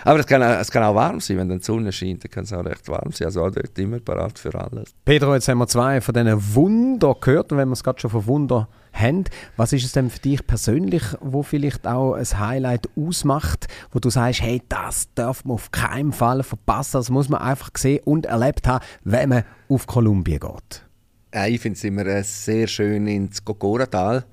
Aber 0.04 0.20
es 0.20 0.28
kann, 0.28 0.44
auch, 0.44 0.60
es 0.60 0.70
kann 0.70 0.84
auch 0.84 0.96
warm 0.96 1.22
sein, 1.22 1.38
wenn 1.38 1.48
dann 1.48 1.60
die 1.60 1.64
Sonne 1.64 1.92
scheint. 1.94 2.24
Dann 2.24 2.32
kann 2.32 2.44
es 2.44 2.52
auch 2.52 2.66
recht 2.66 2.90
warm 2.90 3.12
sein. 3.14 3.28
Also 3.28 3.46
auch 3.46 3.52
dort 3.52 3.78
immer 3.80 4.00
parat 4.00 4.38
für 4.38 4.54
alles. 4.54 4.94
Pedro, 5.06 5.34
jetzt 5.34 5.48
haben 5.48 5.60
wir 5.60 5.68
zwei 5.68 6.02
von 6.02 6.14
diesen 6.14 6.56
Wunder 6.56 7.16
gehört. 7.22 7.54
Und 7.54 7.58
wenn 7.58 7.70
wir 7.70 7.74
es 7.74 7.84
gerade 7.84 8.02
schon 8.02 8.12
von 8.12 8.26
Wunder 8.28 8.68
haben, 8.94 9.26
was 9.58 9.74
ist 9.74 9.86
es 9.86 9.92
denn 9.92 10.10
für 10.10 10.20
dich 10.20 10.46
persönlich, 10.46 11.04
wo 11.20 11.44
vielleicht 11.44 11.88
auch 11.88 12.14
ein 12.14 12.40
Highlight 12.40 12.90
ausmacht, 12.96 13.68
wo 13.92 14.00
du 14.00 14.10
sagst, 14.10 14.42
hey, 14.42 14.62
das 14.70 15.08
darf 15.16 15.46
man 15.46 15.56
auf 15.56 15.72
keinen 15.72 16.14
Fall 16.14 16.44
verpassen. 16.44 16.98
Das 16.98 17.10
muss 17.10 17.30
man 17.30 17.42
einfach 17.42 17.70
sehen 17.78 18.02
und 18.06 18.26
erlebt 18.26 18.68
haben, 18.68 18.84
wenn 19.04 19.30
man 19.30 19.44
auf 19.70 19.88
Kolumbien 19.88 20.40
geht. 20.40 20.86
Ja, 21.34 21.48
ich 21.48 21.62
finde 21.62 21.78
es 21.78 21.84
immer 21.84 22.06
äh, 22.06 22.24
sehr 22.24 22.68
schön, 22.68 23.08
ins 23.08 23.44
Gogora-Tal 23.46 24.26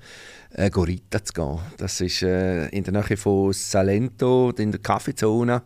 äh, 0.51 0.69
Gorita 0.69 1.23
zu 1.23 1.33
gehen. 1.33 1.59
Das 1.77 2.01
ist 2.01 2.23
äh, 2.23 2.67
in 2.69 2.83
der 2.83 2.93
Nähe 2.93 3.17
von 3.17 3.53
Salento, 3.53 4.51
in 4.57 4.71
der 4.71 4.81
Kaffeezone. 4.81 5.61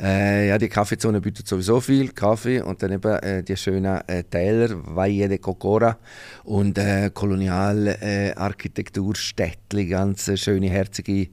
Äh, 0.00 0.48
ja, 0.48 0.58
die 0.58 0.68
Kaffeezone 0.68 1.20
bietet 1.20 1.46
sowieso 1.46 1.80
viel 1.80 2.08
Kaffee 2.08 2.60
und 2.60 2.82
dann 2.82 2.92
eben 2.92 3.12
äh, 3.18 3.42
die 3.44 3.56
schönen 3.56 4.00
äh, 4.08 4.24
Täler, 4.24 4.70
Valle 4.72 5.28
de 5.28 5.38
Cocora 5.38 5.98
und 6.42 6.78
äh, 6.78 7.10
koloniale 7.14 7.96
äh, 8.00 8.34
Architekturstädtli, 8.34 9.86
ganz 9.86 10.30
schöne, 10.40 10.68
herzige 10.68 11.28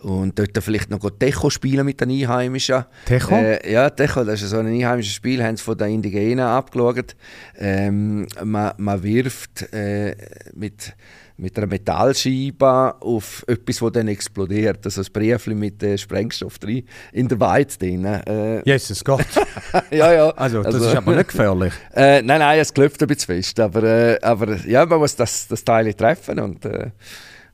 und 0.00 0.36
dort 0.36 0.58
vielleicht 0.60 0.90
noch 0.90 1.08
Techo 1.18 1.50
spielen 1.50 1.86
mit 1.86 2.00
den 2.00 2.10
Einheimischen. 2.10 2.84
Techo? 3.04 3.36
Äh, 3.36 3.72
ja, 3.72 3.88
Techo, 3.90 4.24
das 4.24 4.42
ist 4.42 4.50
so 4.50 4.58
ein 4.58 4.66
einheimisches 4.66 5.14
Spiel, 5.14 5.42
haben 5.44 5.56
sie 5.56 5.62
von 5.62 5.78
den 5.78 5.94
Indigenen 5.94 6.40
abgeschaut. 6.40 7.14
Ähm, 7.56 8.26
man, 8.42 8.72
man 8.76 9.02
wirft 9.04 9.72
äh, 9.72 10.16
mit, 10.54 10.96
mit 11.40 11.56
einer 11.56 11.66
Metallscheibe 11.66 12.94
auf 13.00 13.44
etwas, 13.46 13.78
das 13.78 13.92
dann 13.92 14.08
explodiert. 14.08 14.84
Also 14.84 15.00
ein 15.00 15.06
Briefchen 15.12 15.58
mit 15.58 15.82
äh, 15.82 15.96
Sprengstoff 15.96 16.58
drin, 16.58 16.84
in 17.12 17.28
der 17.28 17.40
Weiz 17.40 17.78
drin. 17.78 18.04
Äh, 18.04 18.62
Jesus 18.64 19.04
Gott. 19.04 19.26
ja, 19.90 20.12
ja. 20.12 20.30
Also, 20.30 20.62
das 20.62 20.74
ist 20.74 20.94
aber 20.94 21.16
nicht 21.16 21.28
gefährlich. 21.28 21.72
Äh, 21.94 22.22
nein, 22.22 22.38
nein, 22.38 22.60
es 22.60 22.72
klopft 22.72 23.02
ein 23.02 23.08
bisschen 23.08 23.36
fest. 23.36 23.58
Aber, 23.60 23.82
äh, 23.82 24.18
aber 24.22 24.56
ja, 24.66 24.86
man 24.86 25.00
muss 25.00 25.16
das, 25.16 25.48
das 25.48 25.64
Teil 25.64 25.92
treffen 25.94 26.38
und, 26.38 26.64
äh, 26.64 26.90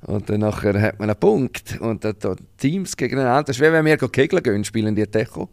und 0.03 0.29
dann 0.29 0.41
nachher 0.41 0.81
hat 0.81 0.99
man 0.99 1.09
einen 1.09 1.19
Punkt. 1.19 1.81
Und 1.81 2.05
äh, 2.05 2.15
da 2.19 2.35
Teams 2.59 2.97
gegeneinander. 2.97 3.45
Das 3.45 3.57
ist 3.57 3.63
wie 3.63 3.73
wenn 3.73 3.85
wir 3.85 3.97
kegeln 3.97 4.43
gehen, 4.43 4.65
spielen 4.65 4.95
die 4.95 5.07
Techo. 5.07 5.49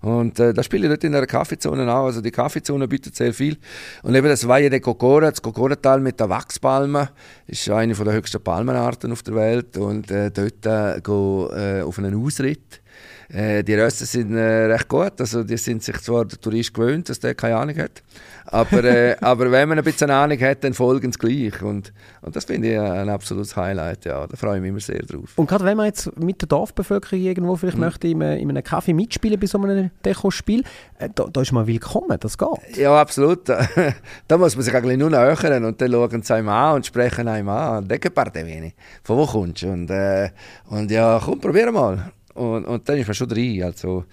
Und 0.00 0.38
äh, 0.38 0.52
da 0.52 0.62
spiele 0.62 0.86
ich 0.86 0.90
dort 0.90 1.04
in 1.04 1.14
einer 1.14 1.26
Kaffeezone 1.26 1.92
auch. 1.92 2.06
Also 2.06 2.20
die 2.20 2.30
Kaffeezone 2.30 2.88
bietet 2.88 3.16
sehr 3.16 3.32
viel. 3.32 3.56
Und 4.02 4.14
eben 4.14 4.28
das 4.28 4.46
Valle 4.46 4.70
de 4.70 4.80
Cocora, 4.80 5.30
das 5.30 5.42
Cocora-Tal 5.42 6.00
mit 6.00 6.20
der 6.20 6.28
Wachspalme, 6.28 7.10
ist 7.46 7.68
eine 7.70 7.94
der 7.94 8.12
höchsten 8.12 8.42
Palmenarten 8.42 9.12
auf 9.12 9.22
der 9.22 9.34
Welt. 9.34 9.76
Und 9.76 10.10
äh, 10.10 10.30
dort 10.30 10.66
äh, 10.66 11.00
go, 11.00 11.50
äh, 11.52 11.82
auf 11.82 11.98
einen 11.98 12.14
Ausritt. 12.14 12.80
Äh, 13.28 13.64
die 13.64 13.74
Rösten 13.74 14.06
sind 14.06 14.36
äh, 14.36 14.66
recht 14.66 14.88
gut, 14.88 15.20
also 15.20 15.42
die 15.42 15.56
sind 15.56 15.82
sich 15.82 15.98
zwar 16.00 16.24
der 16.24 16.40
Tourist 16.40 16.72
gewöhnt, 16.72 17.08
dass 17.08 17.18
der 17.18 17.34
keine 17.34 17.56
Ahnung 17.56 17.76
hat, 17.76 18.04
aber, 18.44 18.84
äh, 18.84 19.16
aber 19.20 19.50
wenn 19.50 19.68
man 19.68 19.78
ein 19.78 19.84
bisschen 19.84 20.10
Ahnung 20.10 20.40
hat, 20.40 20.62
dann 20.62 20.74
folgen 20.74 21.10
sie 21.10 21.18
gleich 21.18 21.60
und, 21.60 21.92
und 22.22 22.36
das 22.36 22.44
finde 22.44 22.72
ich 22.72 22.78
ein 22.78 23.08
absolutes 23.08 23.56
Highlight, 23.56 24.04
ja, 24.04 24.24
da 24.26 24.36
freue 24.36 24.56
ich 24.56 24.62
mich 24.62 24.68
immer 24.68 24.80
sehr 24.80 25.00
drauf. 25.00 25.32
Und 25.34 25.48
gerade 25.48 25.64
wenn 25.64 25.76
man 25.76 25.86
jetzt 25.86 26.16
mit 26.16 26.40
der 26.40 26.48
Dorfbevölkerung 26.48 27.20
irgendwo 27.20 27.56
Mhm. 27.56 27.58
vielleicht 27.58 27.78
möchte 27.78 28.08
in 28.08 28.22
einem, 28.22 28.38
in 28.38 28.50
einem 28.50 28.62
Café 28.62 28.94
mitspielen 28.94 29.40
bei 29.40 29.46
so 29.46 29.58
einem 29.58 29.90
Deco-Spiel, 30.04 30.62
äh, 30.98 31.08
da, 31.14 31.24
da 31.24 31.40
ist 31.40 31.52
man 31.52 31.66
willkommen, 31.66 32.16
das 32.20 32.38
geht. 32.38 32.76
Ja, 32.76 33.00
absolut. 33.00 33.48
da 34.28 34.38
muss 34.38 34.54
man 34.56 34.64
sich 34.64 34.74
eigentlich 34.74 34.98
nur 34.98 35.10
nähern 35.10 35.64
und 35.64 35.80
dann 35.80 35.90
schauen 35.90 36.22
sie 36.22 36.34
einem 36.34 36.48
an 36.48 36.76
und 36.76 36.86
sprechen 36.86 37.28
einem 37.28 37.48
an. 37.48 37.88
Denke 37.88 38.10
parte 38.10 38.46
wenig. 38.46 38.74
Von 39.02 39.16
wo 39.18 39.26
kommst 39.26 39.62
du? 39.62 39.68
Und, 39.68 39.90
äh, 39.90 40.30
und 40.68 40.90
ja, 40.90 41.20
komm, 41.24 41.40
probier 41.40 41.72
mal. 41.72 42.12
Und, 42.36 42.64
und 42.64 42.88
dann 42.88 42.98
ist 42.98 43.06
man 43.06 43.14
schon 43.14 43.28
drin. 43.28 43.62
Also, 43.62 44.04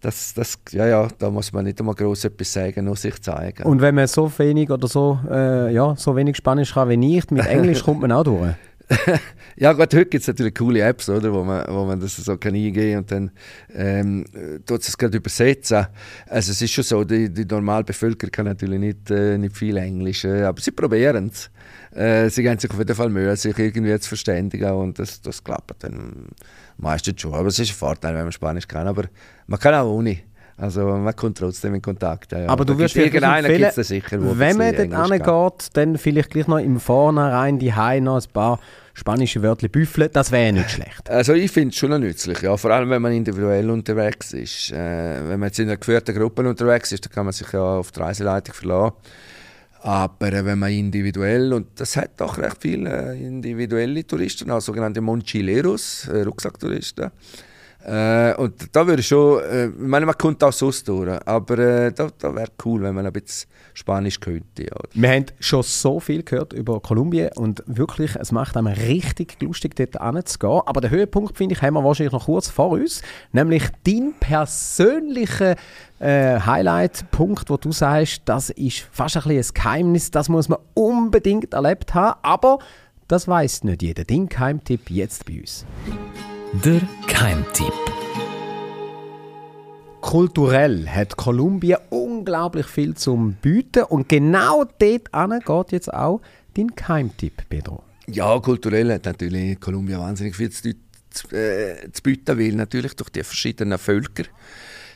das, 0.00 0.34
das, 0.34 0.58
ja, 0.72 0.86
ja, 0.86 1.08
da 1.18 1.30
muss 1.30 1.52
man 1.52 1.64
nicht 1.64 1.78
einmal 1.78 1.94
gross 1.94 2.24
etwas 2.24 2.52
sagen, 2.52 2.84
nur 2.84 2.96
sich 2.96 3.22
zeigen. 3.22 3.62
Und 3.62 3.80
wenn 3.80 3.94
man 3.94 4.08
so 4.08 4.30
wenig 4.36 4.68
oder 4.70 4.88
so, 4.88 5.18
äh, 5.30 5.72
ja, 5.72 5.94
so 5.96 6.16
wenig 6.16 6.36
Spanisch 6.36 6.74
kann 6.74 6.88
wie 6.88 7.18
ich, 7.18 7.30
mit 7.30 7.46
Englisch 7.46 7.84
kommt 7.84 8.00
man 8.00 8.12
auch 8.12 8.24
durch. 8.24 8.54
Ja, 9.56 9.72
gut, 9.74 9.94
heute 9.94 10.06
gibt 10.06 10.22
es 10.22 10.28
natürlich 10.28 10.54
coole 10.54 10.80
Apps, 10.80 11.08
oder, 11.08 11.32
wo, 11.32 11.44
man, 11.44 11.64
wo 11.68 11.84
man 11.84 12.00
das 12.00 12.16
so 12.16 12.36
kann 12.38 12.54
eingeben 12.54 12.98
und 12.98 13.12
dann 13.12 13.30
ähm, 13.74 14.24
äh, 14.32 14.58
tut 14.60 14.80
es 14.80 14.96
gerade 14.96 15.18
übersetzen. 15.18 15.86
Also 16.26 16.52
es 16.52 16.62
ist 16.62 16.72
schon 16.72 16.84
so, 16.84 17.04
die, 17.04 17.28
die 17.28 17.44
normale 17.44 17.84
Bevölkerung 17.84 18.32
kann 18.32 18.46
natürlich 18.46 18.80
nicht, 18.80 19.10
äh, 19.10 19.36
nicht 19.36 19.56
viel 19.56 19.76
Englisch, 19.76 20.24
äh, 20.24 20.42
aber 20.44 20.60
sie 20.60 20.70
probieren 20.70 21.30
es. 21.32 21.50
Äh, 21.94 22.30
sie 22.30 22.42
geben 22.42 22.58
sich 22.58 22.70
auf 22.70 22.78
jeden 22.78 22.94
Fall 22.94 23.08
Mühe, 23.10 23.36
sich 23.36 23.58
irgendwie 23.58 23.98
zu 23.98 24.08
verständigen 24.08 24.70
und 24.72 24.98
das, 24.98 25.20
das 25.20 25.44
klappt 25.44 25.84
dann 25.84 26.28
meistens 26.78 27.20
schon. 27.20 27.34
Aber 27.34 27.48
es 27.48 27.58
ist 27.58 27.70
ein 27.70 27.74
Vorteil, 27.74 28.14
wenn 28.14 28.22
man 28.22 28.32
Spanisch 28.32 28.66
kann, 28.66 28.86
aber 28.86 29.04
man 29.46 29.60
kann 29.60 29.74
auch 29.74 29.90
ohne. 29.90 30.18
Also 30.56 30.84
man 30.84 31.16
kommt 31.16 31.38
trotzdem 31.38 31.74
in 31.74 31.82
Kontakt. 31.82 32.32
Ja. 32.32 32.46
Aber 32.46 32.64
du 32.64 32.76
gibt's 32.76 32.94
irgendeinen 32.94 33.46
empfehlen, 33.46 33.58
gibt's 33.58 33.76
da 33.76 33.84
sicher, 33.84 34.38
wenn 34.38 34.56
man 34.56 34.76
dort 34.76 35.10
angeht, 35.28 35.68
dann 35.72 35.98
vielleicht 35.98 36.30
gleich 36.30 36.46
noch 36.46 36.58
im 36.58 36.78
Vornherein 36.78 37.58
die 37.58 37.72
noch 38.00 38.16
ein 38.16 38.32
paar 38.32 38.60
spanische 38.94 39.42
Wörter 39.42 39.68
büffeln, 39.68 40.10
das 40.12 40.30
wäre 40.30 40.52
nicht 40.52 40.70
schlecht. 40.70 41.08
Also 41.08 41.32
ich 41.32 41.50
finde 41.50 41.70
es 41.70 41.76
schon 41.76 41.98
nützlich, 41.98 42.42
ja. 42.42 42.56
vor 42.56 42.70
allem 42.70 42.90
wenn 42.90 43.00
man 43.00 43.12
individuell 43.12 43.70
unterwegs 43.70 44.32
ist. 44.34 44.70
Äh, 44.70 45.28
wenn 45.28 45.40
man 45.40 45.48
jetzt 45.48 45.58
in 45.58 45.68
einer 45.68 45.78
geführten 45.78 46.14
Gruppe 46.14 46.46
unterwegs 46.48 46.92
ist, 46.92 47.06
dann 47.06 47.12
kann 47.12 47.24
man 47.24 47.32
sich 47.32 47.50
ja 47.52 47.78
auf 47.78 47.90
die 47.90 48.00
Reiseleitung 48.00 48.54
verlassen. 48.54 48.92
Aber 49.84 50.44
wenn 50.44 50.60
man 50.60 50.70
individuell, 50.70 51.52
und 51.52 51.80
das 51.80 51.96
hat 51.96 52.20
doch 52.20 52.38
recht 52.38 52.58
viele 52.60 53.16
individuelle 53.16 54.06
Touristen, 54.06 54.50
auch 54.52 54.60
sogenannte 54.60 55.00
Mochileros, 55.00 56.06
äh, 56.06 56.22
Rucksacktouristen, 56.22 57.10
Äh, 57.84 58.34
und 58.36 58.54
da 58.74 58.86
würde 58.86 59.02
schon, 59.02 59.42
äh, 59.42 59.66
ich 59.66 59.72
meine, 59.76 60.06
man 60.06 60.16
kommt 60.16 60.42
auch 60.44 60.52
sonst 60.52 60.86
durch, 60.86 61.10
aber 61.26 61.58
äh, 61.58 61.92
da, 61.92 62.08
da 62.16 62.34
wäre 62.34 62.48
cool, 62.64 62.82
wenn 62.82 62.94
man 62.94 63.06
ein 63.06 63.12
bisschen 63.12 63.48
Spanisch 63.74 64.20
könnte. 64.20 64.64
Ja. 64.64 64.76
Wir 64.92 65.10
haben 65.10 65.26
schon 65.40 65.62
so 65.62 65.98
viel 65.98 66.22
gehört 66.22 66.52
über 66.52 66.80
Kolumbien 66.80 67.30
und 67.34 67.62
wirklich, 67.66 68.14
es 68.16 68.30
macht 68.30 68.56
einem 68.56 68.68
richtig 68.68 69.40
lustig, 69.40 69.74
dort 69.74 70.00
hinzugehen. 70.00 70.62
Aber 70.66 70.80
den 70.80 70.90
Höhepunkt, 70.90 71.36
finde 71.36 71.54
ich, 71.54 71.62
haben 71.62 71.74
wir 71.74 71.82
wahrscheinlich 71.82 72.12
noch 72.12 72.26
kurz 72.26 72.48
vor 72.48 72.70
uns, 72.70 73.02
nämlich 73.32 73.64
dein 73.84 74.14
persönlicher 74.20 75.56
äh, 75.98 76.38
Highlight-Punkt, 76.38 77.50
wo 77.50 77.56
du 77.56 77.72
sagst, 77.72 78.22
das 78.26 78.50
ist 78.50 78.86
fast 78.92 79.16
ein, 79.16 79.30
ein 79.30 79.44
Geheimnis, 79.54 80.10
das 80.10 80.28
muss 80.28 80.48
man 80.48 80.58
unbedingt 80.74 81.52
erlebt 81.52 81.94
haben, 81.94 82.18
aber 82.22 82.58
das 83.08 83.26
weiß 83.26 83.64
nicht 83.64 83.82
jeder. 83.82 84.04
Dein 84.04 84.28
Geheimtipp 84.28 84.88
jetzt 84.90 85.26
bei 85.26 85.40
uns. 85.40 85.66
Der 86.52 86.82
Keimtipp. 87.08 87.72
Kulturell 90.02 90.86
hat 90.86 91.16
Kolumbien 91.16 91.78
unglaublich 91.88 92.66
viel 92.66 92.94
zum 92.94 93.32
Bieten 93.40 93.84
und 93.84 94.10
genau 94.10 94.64
dort 94.64 94.76
geht 95.10 95.72
jetzt 95.72 95.94
auch 95.94 96.20
dein 96.52 96.76
Keimtipp, 96.76 97.48
Pedro. 97.48 97.82
Ja, 98.06 98.38
kulturell 98.38 98.92
hat 98.92 99.06
natürlich 99.06 99.58
Kolumbien 99.60 99.98
wahnsinnig 99.98 100.36
viel 100.36 100.50
zu, 100.50 100.74
zu, 101.08 101.34
äh, 101.34 101.90
zu 101.90 102.02
bieten, 102.02 102.38
weil 102.38 102.52
natürlich 102.52 102.96
durch 102.96 103.08
die 103.08 103.22
verschiedenen 103.22 103.78
Völker 103.78 104.24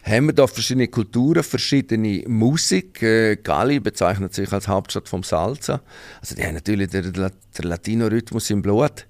haben 0.03 0.27
wir 0.27 0.35
da 0.35 0.47
verschiedene 0.47 0.89
Kulturen, 0.89 1.43
verschiedene 1.43 2.23
Musik. 2.29 3.03
Äh, 3.03 3.37
Gali 3.37 3.81
bezeichnet 3.81 4.35
sich 4.35 4.53
als 4.53 4.69
Hauptstadt 4.69 5.09
vom 5.09 5.23
Salsa. 5.23 5.81
Also 6.21 6.35
die 6.35 6.45
haben 6.45 6.55
natürlich 6.55 6.91
den, 6.91 7.13
den 7.13 7.33
Latino-Rhythmus 7.63 8.51
im 8.51 8.61
Blut. 8.61 9.07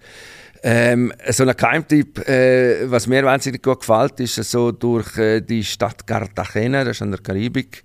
Ähm, 0.69 1.13
so 1.31 1.45
ein 1.45 1.57
Geheimtipp, 1.57 2.29
äh, 2.29 2.91
was 2.91 3.07
mir 3.07 3.23
wahnsinnig 3.25 3.63
gut 3.63 3.79
gefällt, 3.79 4.19
ist 4.19 4.35
so 4.35 4.73
durch 4.73 5.17
äh, 5.17 5.41
die 5.41 5.63
Stadt 5.63 6.05
Cartagena, 6.05 6.83
das 6.83 6.97
ist 6.97 7.03
an 7.03 7.13
der 7.13 7.21
Karibik, 7.21 7.85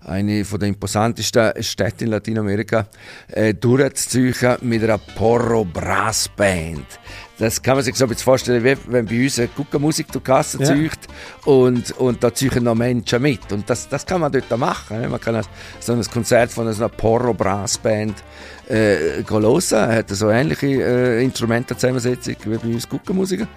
eine 0.00 0.42
von 0.46 0.58
den 0.58 0.70
imposantesten 0.70 1.62
Städten 1.62 2.04
in 2.04 2.10
Lateinamerika, 2.12 2.86
äh, 3.28 3.52
durchzuziehen 3.52 4.56
mit 4.62 4.82
einer 4.82 4.96
Porro 4.96 5.66
Brass 5.66 6.30
Band. 6.34 6.86
Das 7.38 7.60
kann 7.60 7.74
man 7.74 7.84
sich 7.84 7.96
so 7.96 8.04
ein 8.04 8.08
bisschen 8.08 8.24
vorstellen, 8.24 8.62
wie 8.62 8.76
wenn 8.86 9.06
bei 9.06 9.24
uns 9.24 9.38
eine 9.38 9.48
Guckenmusik 9.48 10.10
durch 10.12 10.22
die 10.22 10.30
Kasse 10.30 10.58
ja. 10.60 10.66
zieht 10.66 11.00
und, 11.44 11.90
und 11.98 12.22
da 12.22 12.32
ziehen 12.32 12.62
noch 12.62 12.76
Menschen 12.76 13.20
mit. 13.20 13.50
Und 13.52 13.68
das, 13.68 13.88
das 13.88 14.06
kann 14.06 14.20
man 14.20 14.30
dort 14.30 14.56
machen. 14.56 15.00
Ne? 15.00 15.08
Man 15.08 15.20
kann 15.20 15.42
so 15.80 15.92
ein 15.92 16.04
Konzert 16.04 16.52
von 16.52 16.68
einer 16.68 16.88
Porro 16.88 17.34
Brass 17.34 17.76
Band 17.78 18.22
äh, 18.68 19.24
hören. 19.28 19.62
Er 19.72 19.96
hat 19.96 20.10
so 20.10 20.30
ähnliche 20.30 20.66
äh, 20.66 21.24
Instrumentenzusammensetzung 21.24 22.36
wie 22.44 22.56
bei 22.56 22.68
uns 22.68 22.88
Guckenmusiker. 22.88 23.48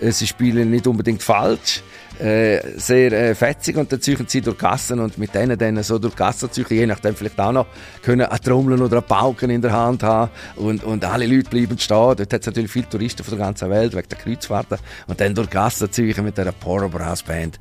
Äh, 0.00 0.12
sie 0.12 0.26
spielen 0.26 0.70
nicht 0.70 0.86
unbedingt 0.86 1.22
falsch 1.22 1.82
äh, 2.18 2.78
sehr 2.78 3.12
äh, 3.12 3.34
fetzig 3.34 3.76
und 3.76 3.92
dann 3.92 4.00
ziehen 4.00 4.24
sie 4.26 4.40
durch 4.40 4.56
Gassen 4.58 5.00
und 5.00 5.18
mit 5.18 5.34
denen 5.34 5.58
dann 5.58 5.82
so 5.82 5.98
durch 5.98 6.16
Gassen 6.16 6.50
ziehen, 6.50 6.66
je 6.70 6.86
nachdem 6.86 7.14
vielleicht 7.14 7.38
auch 7.38 7.52
noch 7.52 7.66
können 8.02 8.26
eine 8.26 8.40
Trommel 8.40 8.80
oder 8.80 8.98
einen 8.98 9.06
Pauken 9.06 9.50
in 9.50 9.60
der 9.60 9.72
Hand 9.72 10.02
haben 10.02 10.30
und, 10.56 10.82
und 10.84 11.04
alle 11.04 11.26
Leute 11.26 11.50
bleiben 11.50 11.78
stehen. 11.78 11.96
Dort 11.96 12.20
hat 12.20 12.40
es 12.40 12.46
natürlich 12.46 12.70
viele 12.70 12.88
Touristen 12.88 13.22
von 13.26 13.38
der 13.38 13.46
ganzen 13.46 13.70
Welt 13.70 13.94
wegen 13.94 14.08
der 14.08 14.18
Kreuzfahrten 14.18 14.78
und 15.06 15.20
dann 15.20 15.34
durch 15.34 15.50
Gassen 15.50 15.90
ziehen 15.90 16.24
mit 16.24 16.38
dieser 16.38 16.52
Poro 16.52 16.88
Brass 16.88 17.22
Band. 17.22 17.60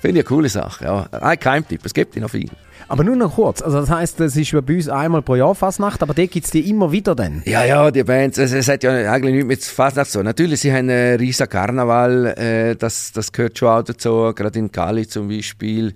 Finde 0.00 0.20
ich 0.20 0.26
eine 0.26 0.36
coole 0.36 0.48
Sache. 0.48 0.84
Ja. 0.84 1.08
Ein 1.10 1.38
Keimtipp, 1.38 1.80
es 1.84 1.94
gibt 1.94 2.16
noch 2.16 2.30
viel. 2.30 2.50
Aber 2.88 3.02
nur 3.02 3.16
noch 3.16 3.34
kurz, 3.34 3.62
also 3.62 3.80
das 3.80 3.90
heisst, 3.90 4.20
es 4.20 4.36
ist 4.36 4.52
bei 4.52 4.74
uns 4.74 4.88
einmal 4.88 5.22
pro 5.22 5.34
Jahr 5.34 5.54
Fasnacht, 5.56 6.02
aber 6.02 6.14
die 6.14 6.28
gibt 6.28 6.46
es 6.46 6.52
die 6.52 6.70
immer 6.70 6.92
wieder 6.92 7.16
dann? 7.16 7.42
Ja, 7.44 7.64
ja, 7.64 7.90
die 7.90 8.04
Bands, 8.04 8.38
es, 8.38 8.52
es 8.52 8.68
hat 8.68 8.84
ja 8.84 9.10
eigentlich 9.10 9.34
nichts 9.34 9.48
mit 9.48 9.64
Fasnacht 9.64 10.10
so. 10.10 10.22
Natürlich, 10.22 10.60
sie 10.60 10.70
haben 10.70 10.88
einen 10.88 11.18
riesen 11.18 11.48
Karneval, 11.48 12.26
äh, 12.38 12.76
das, 12.76 13.10
das 13.12 13.32
gehört 13.32 13.58
schon 13.58 13.68
auch 13.68 13.82
dazu, 13.82 14.32
gerade 14.34 14.58
in 14.58 14.70
Cali 14.70 15.08
zum 15.08 15.28
Beispiel. 15.28 15.94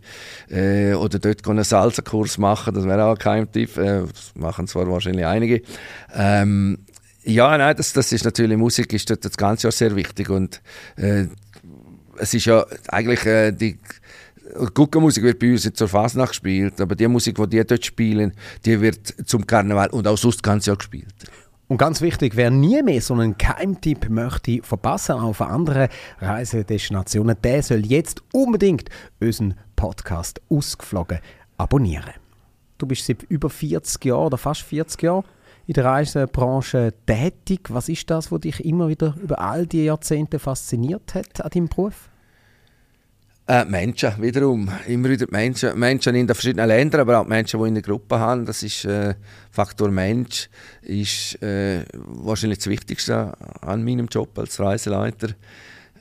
Äh, 0.51 0.95
oder 0.95 1.21
dort 1.21 1.47
einen 1.47 1.63
Salsa-Kurs 1.63 2.39
machen, 2.39 2.75
das 2.75 2.85
wäre 2.87 3.05
auch 3.05 3.19
kein 3.19 3.51
Tipp. 3.53 3.77
Äh, 3.77 4.01
das 4.01 4.33
machen 4.35 4.67
zwar 4.67 4.91
wahrscheinlich 4.91 5.27
einige. 5.27 5.63
Ähm, 6.13 6.79
ja, 7.25 7.57
nein, 7.57 7.77
das, 7.77 7.93
das 7.93 8.13
ist 8.13 8.25
natürlich, 8.25 8.57
Musik 8.57 8.93
ist 8.93 9.11
dort 9.11 9.25
das 9.25 9.37
ganze 9.37 9.67
Jahr 9.67 9.73
sehr 9.73 9.95
wichtig 9.95 10.31
und 10.31 10.61
äh, 10.97 11.27
es 12.17 12.35
ist 12.35 12.47
ja 12.47 12.65
eigentlich 12.89 13.25
äh, 13.27 13.53
die 13.53 13.79
Guckenmusik 14.75 15.23
wird 15.23 15.39
bei 15.39 15.53
uns 15.53 15.71
zur 15.73 15.89
Fasnacht 15.89 16.31
gespielt, 16.31 16.81
aber 16.81 16.97
die 16.97 17.07
Musik, 17.09 17.37
die 17.37 17.47
die 17.47 17.65
dort 17.65 17.85
spielen, 17.85 18.33
die 18.65 18.81
wird 18.81 19.15
zum 19.25 19.47
Karneval 19.47 19.91
und 19.91 20.07
auch 20.09 20.19
sonst 20.19 20.43
ganz 20.43 20.67
Jahr 20.67 20.77
gespielt. 20.77 21.15
Und 21.69 21.79
ganz 21.79 22.01
wichtig, 22.01 22.35
wer 22.35 22.51
nie 22.51 22.83
mehr 22.83 23.01
so 23.01 23.15
einen 23.15 23.39
Keimtipp 23.39 24.11
möchte 24.11 24.61
verpassen 24.63 25.13
auf 25.13 25.41
andere 25.41 25.89
Reisedestinationen, 26.19 27.37
der 27.45 27.63
soll 27.63 27.87
jetzt 27.87 28.23
unbedingt 28.33 28.89
unseren 29.21 29.55
Podcast 29.77 30.41
«Ausgeflogen» 30.49 31.21
abonnieren. 31.59 32.15
Du 32.79 32.87
bist 32.87 33.07
seit 33.07 33.23
über 33.25 33.49
40 33.49 34.05
Jahren 34.05 34.27
oder 34.27 34.39
fast 34.39 34.63
40 34.63 35.03
Jahren 35.03 35.25
in 35.71 35.75
der 35.75 35.85
Reisebranche 35.85 36.93
tätig. 37.07 37.61
Was 37.69 37.89
ist 37.89 38.11
das, 38.11 38.33
was 38.33 38.41
dich 38.41 38.65
immer 38.65 38.89
wieder 38.89 39.15
über 39.23 39.39
all 39.39 39.69
die 39.69 39.85
Jahrzehnte 39.85 40.41
fasziniert 40.41 41.15
hat 41.15 41.41
an 41.41 41.49
deinem 41.49 41.69
Beruf? 41.69 42.11
Äh, 43.47 43.65
Menschen, 43.67 44.21
wiederum. 44.21 44.69
Immer 44.89 45.11
wieder 45.11 45.27
Menschen. 45.31 45.79
Menschen 45.79 46.17
in 46.17 46.27
den 46.27 46.35
verschiedenen 46.35 46.67
Ländern, 46.67 47.03
aber 47.03 47.21
auch 47.21 47.27
Menschen, 47.27 47.61
die 47.63 47.69
in 47.69 47.75
der 47.75 47.85
Gruppe 47.85 48.19
haben. 48.19 48.47
Das 48.47 48.65
ist 48.65 48.85
äh, 48.85 49.15
Faktor 49.53 49.93
Mensch, 49.93 50.51
ist 50.83 51.41
äh, 51.41 51.85
wahrscheinlich 51.93 52.59
das 52.59 52.67
Wichtigste 52.67 53.33
an 53.61 53.85
meinem 53.85 54.09
Job 54.09 54.37
als 54.41 54.59
Reiseleiter. 54.59 55.29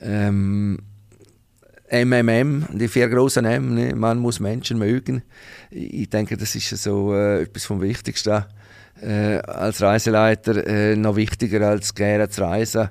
Ähm, 0.02 0.80
MMM, 1.92 2.66
die 2.74 2.88
vier 2.88 3.08
großen 3.08 3.46
M, 3.46 3.76
ne? 3.76 3.96
man 3.96 4.18
muss 4.18 4.40
Menschen 4.40 4.80
mögen. 4.80 5.22
Ich 5.70 6.10
denke, 6.10 6.38
das 6.38 6.56
ist 6.56 6.70
so 6.70 7.14
äh, 7.14 7.44
etwas 7.44 7.66
vom 7.66 7.82
Wichtigsten 7.82 8.46
äh, 9.02 9.40
als 9.40 9.82
Reiseleiter. 9.82 10.66
Äh, 10.68 10.96
noch 10.96 11.16
wichtiger 11.16 11.68
als 11.68 11.94
gerne 11.94 12.30
zu 12.30 12.42
reisen 12.42 12.90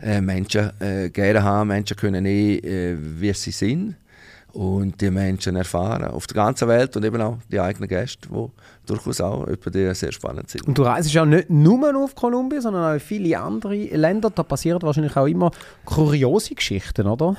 äh, 0.00 0.20
Menschen 0.20 0.70
äh, 0.80 1.10
gerne 1.10 1.42
haben. 1.42 1.68
Menschen 1.68 1.96
können 1.96 2.26
eh, 2.26 2.56
äh, 2.56 2.96
wie 2.98 3.32
sie 3.32 3.50
sind 3.50 3.96
und 4.52 5.00
die 5.00 5.10
Menschen 5.10 5.54
erfahren 5.56 6.04
auf 6.04 6.26
der 6.26 6.34
ganzen 6.34 6.68
Welt 6.68 6.96
und 6.96 7.04
eben 7.04 7.20
auch 7.20 7.38
die 7.50 7.60
eigenen 7.60 7.88
Gäste, 7.88 8.28
die 8.28 8.46
durchaus 8.86 9.20
auch 9.20 9.46
die 9.46 9.94
sehr 9.94 10.12
spannend 10.12 10.48
sind. 10.48 10.66
Und 10.66 10.78
du 10.78 10.82
reist 10.82 11.12
ja 11.12 11.26
nicht 11.26 11.50
nur 11.50 11.94
auf 11.96 12.14
Kolumbien, 12.14 12.62
sondern 12.62 12.84
auch 12.84 12.94
in 12.94 13.00
viele 13.00 13.38
andere 13.38 13.74
Länder. 13.74 14.30
Da 14.30 14.42
passieren 14.42 14.80
wahrscheinlich 14.80 15.16
auch 15.16 15.26
immer 15.26 15.50
kuriose 15.84 16.54
Geschichten, 16.54 17.06
oder? 17.06 17.36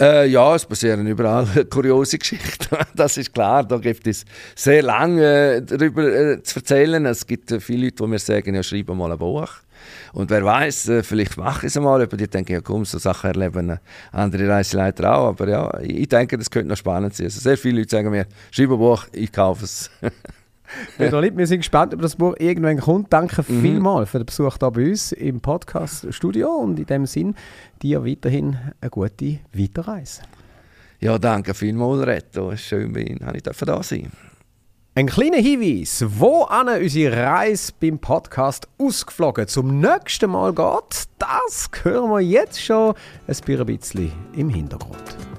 Äh, 0.00 0.28
ja, 0.28 0.54
es 0.54 0.64
passieren 0.64 1.06
überall 1.06 1.46
kuriose 1.70 2.18
Geschichten. 2.18 2.76
Das 2.94 3.18
ist 3.18 3.34
klar. 3.34 3.64
Da 3.64 3.76
gibt 3.76 4.06
es 4.06 4.24
sehr 4.56 4.82
lange 4.82 5.56
äh, 5.56 5.62
darüber 5.62 6.02
äh, 6.04 6.42
zu 6.42 6.60
erzählen. 6.60 7.04
Es 7.04 7.26
gibt 7.26 7.52
äh, 7.52 7.60
viele 7.60 7.84
Leute, 7.84 7.96
die 8.02 8.06
mir 8.08 8.18
sagen, 8.18 8.54
ja, 8.54 8.62
schreibe 8.62 8.94
mal 8.94 9.12
ein 9.12 9.18
Buch. 9.18 9.48
Und 10.12 10.30
wer 10.30 10.44
weiß, 10.44 10.88
äh, 10.88 11.02
vielleicht 11.02 11.36
mache 11.36 11.66
ich 11.66 11.76
es 11.76 11.80
mal. 11.80 12.00
Aber 12.00 12.16
die 12.16 12.28
denken, 12.28 12.52
ja 12.52 12.60
komm, 12.62 12.86
so 12.86 12.98
Sachen 12.98 13.28
erleben 13.28 13.78
andere 14.12 14.48
Reiseleiter 14.48 15.14
auch. 15.14 15.28
Aber 15.28 15.48
ja, 15.48 15.80
ich 15.80 16.08
denke, 16.08 16.38
das 16.38 16.50
könnte 16.50 16.68
noch 16.68 16.76
spannend 16.76 17.14
sein. 17.14 17.26
Also 17.26 17.40
sehr 17.40 17.58
viele 17.58 17.80
Leute 17.80 17.90
sagen 17.90 18.10
mir, 18.10 18.26
schreib 18.50 18.70
ein 18.70 18.78
Buch, 18.78 19.06
ich 19.12 19.30
kaufe 19.30 19.64
es. 19.64 19.90
Pedro 20.98 21.20
Lipp, 21.20 21.36
wir 21.36 21.46
sind 21.46 21.60
gespannt, 21.60 21.94
ob 21.94 22.02
das 22.02 22.16
Buch 22.16 22.34
irgendwann 22.38 22.78
kommt. 22.78 23.12
Danke 23.12 23.44
mhm. 23.46 23.60
vielmals 23.60 24.10
für 24.10 24.18
den 24.18 24.26
Besuch 24.26 24.56
hier 24.58 24.70
bei 24.70 24.88
uns 24.90 25.12
im 25.12 25.40
Podcast-Studio 25.40 26.48
und 26.48 26.78
in 26.78 26.86
dem 26.86 27.06
Sinn 27.06 27.34
dir 27.82 28.04
weiterhin 28.04 28.56
eine 28.80 28.90
gute 28.90 29.38
Weiterreise. 29.52 30.22
Ja, 31.00 31.18
danke 31.18 31.54
vielmals, 31.54 32.06
Reto. 32.06 32.54
Schön, 32.56 32.92
dass 33.18 33.34
ich 33.34 33.42
da 33.42 33.82
sein 33.82 34.10
ein 35.00 35.06
kleiner 35.06 35.38
Hinweis, 35.38 36.04
wo 36.06 36.42
an 36.42 36.68
unsere 36.68 37.16
Reise 37.16 37.72
beim 37.80 37.98
Podcast 37.98 38.68
ausgeflogen 38.76 39.46
zum 39.46 39.80
nächsten 39.80 40.30
Mal 40.30 40.52
geht, 40.52 41.08
das 41.18 41.70
hören 41.84 42.10
wir 42.10 42.20
jetzt 42.20 42.60
schon 42.60 42.94
ein 43.26 43.66
bisschen 43.66 44.12
im 44.34 44.50
Hintergrund. 44.50 45.29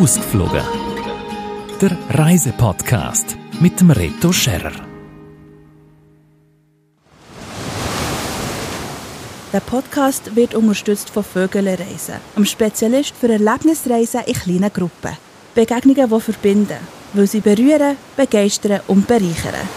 Ausgeflogen. 0.00 0.62
Der 1.80 1.96
Reisepodcast 2.10 3.36
mit 3.60 3.80
dem 3.80 3.92
Reto 3.92 4.32
Scherrer. 4.32 4.72
Der 9.52 9.60
Podcast 9.60 10.34
wird 10.34 10.56
unterstützt 10.56 11.10
von 11.10 11.22
Vögele 11.22 11.78
Reisen, 11.78 12.16
einem 12.34 12.44
Spezialist 12.44 13.14
für 13.14 13.28
Erlebnisreisen 13.28 14.22
in 14.26 14.34
kleinen 14.34 14.72
Gruppen. 14.72 15.16
Begegnungen, 15.54 16.10
die 16.10 16.20
verbinden, 16.20 16.78
weil 17.12 17.28
sie 17.28 17.40
berühren, 17.40 17.96
begeistern 18.16 18.80
und 18.88 19.06
bereichern. 19.06 19.68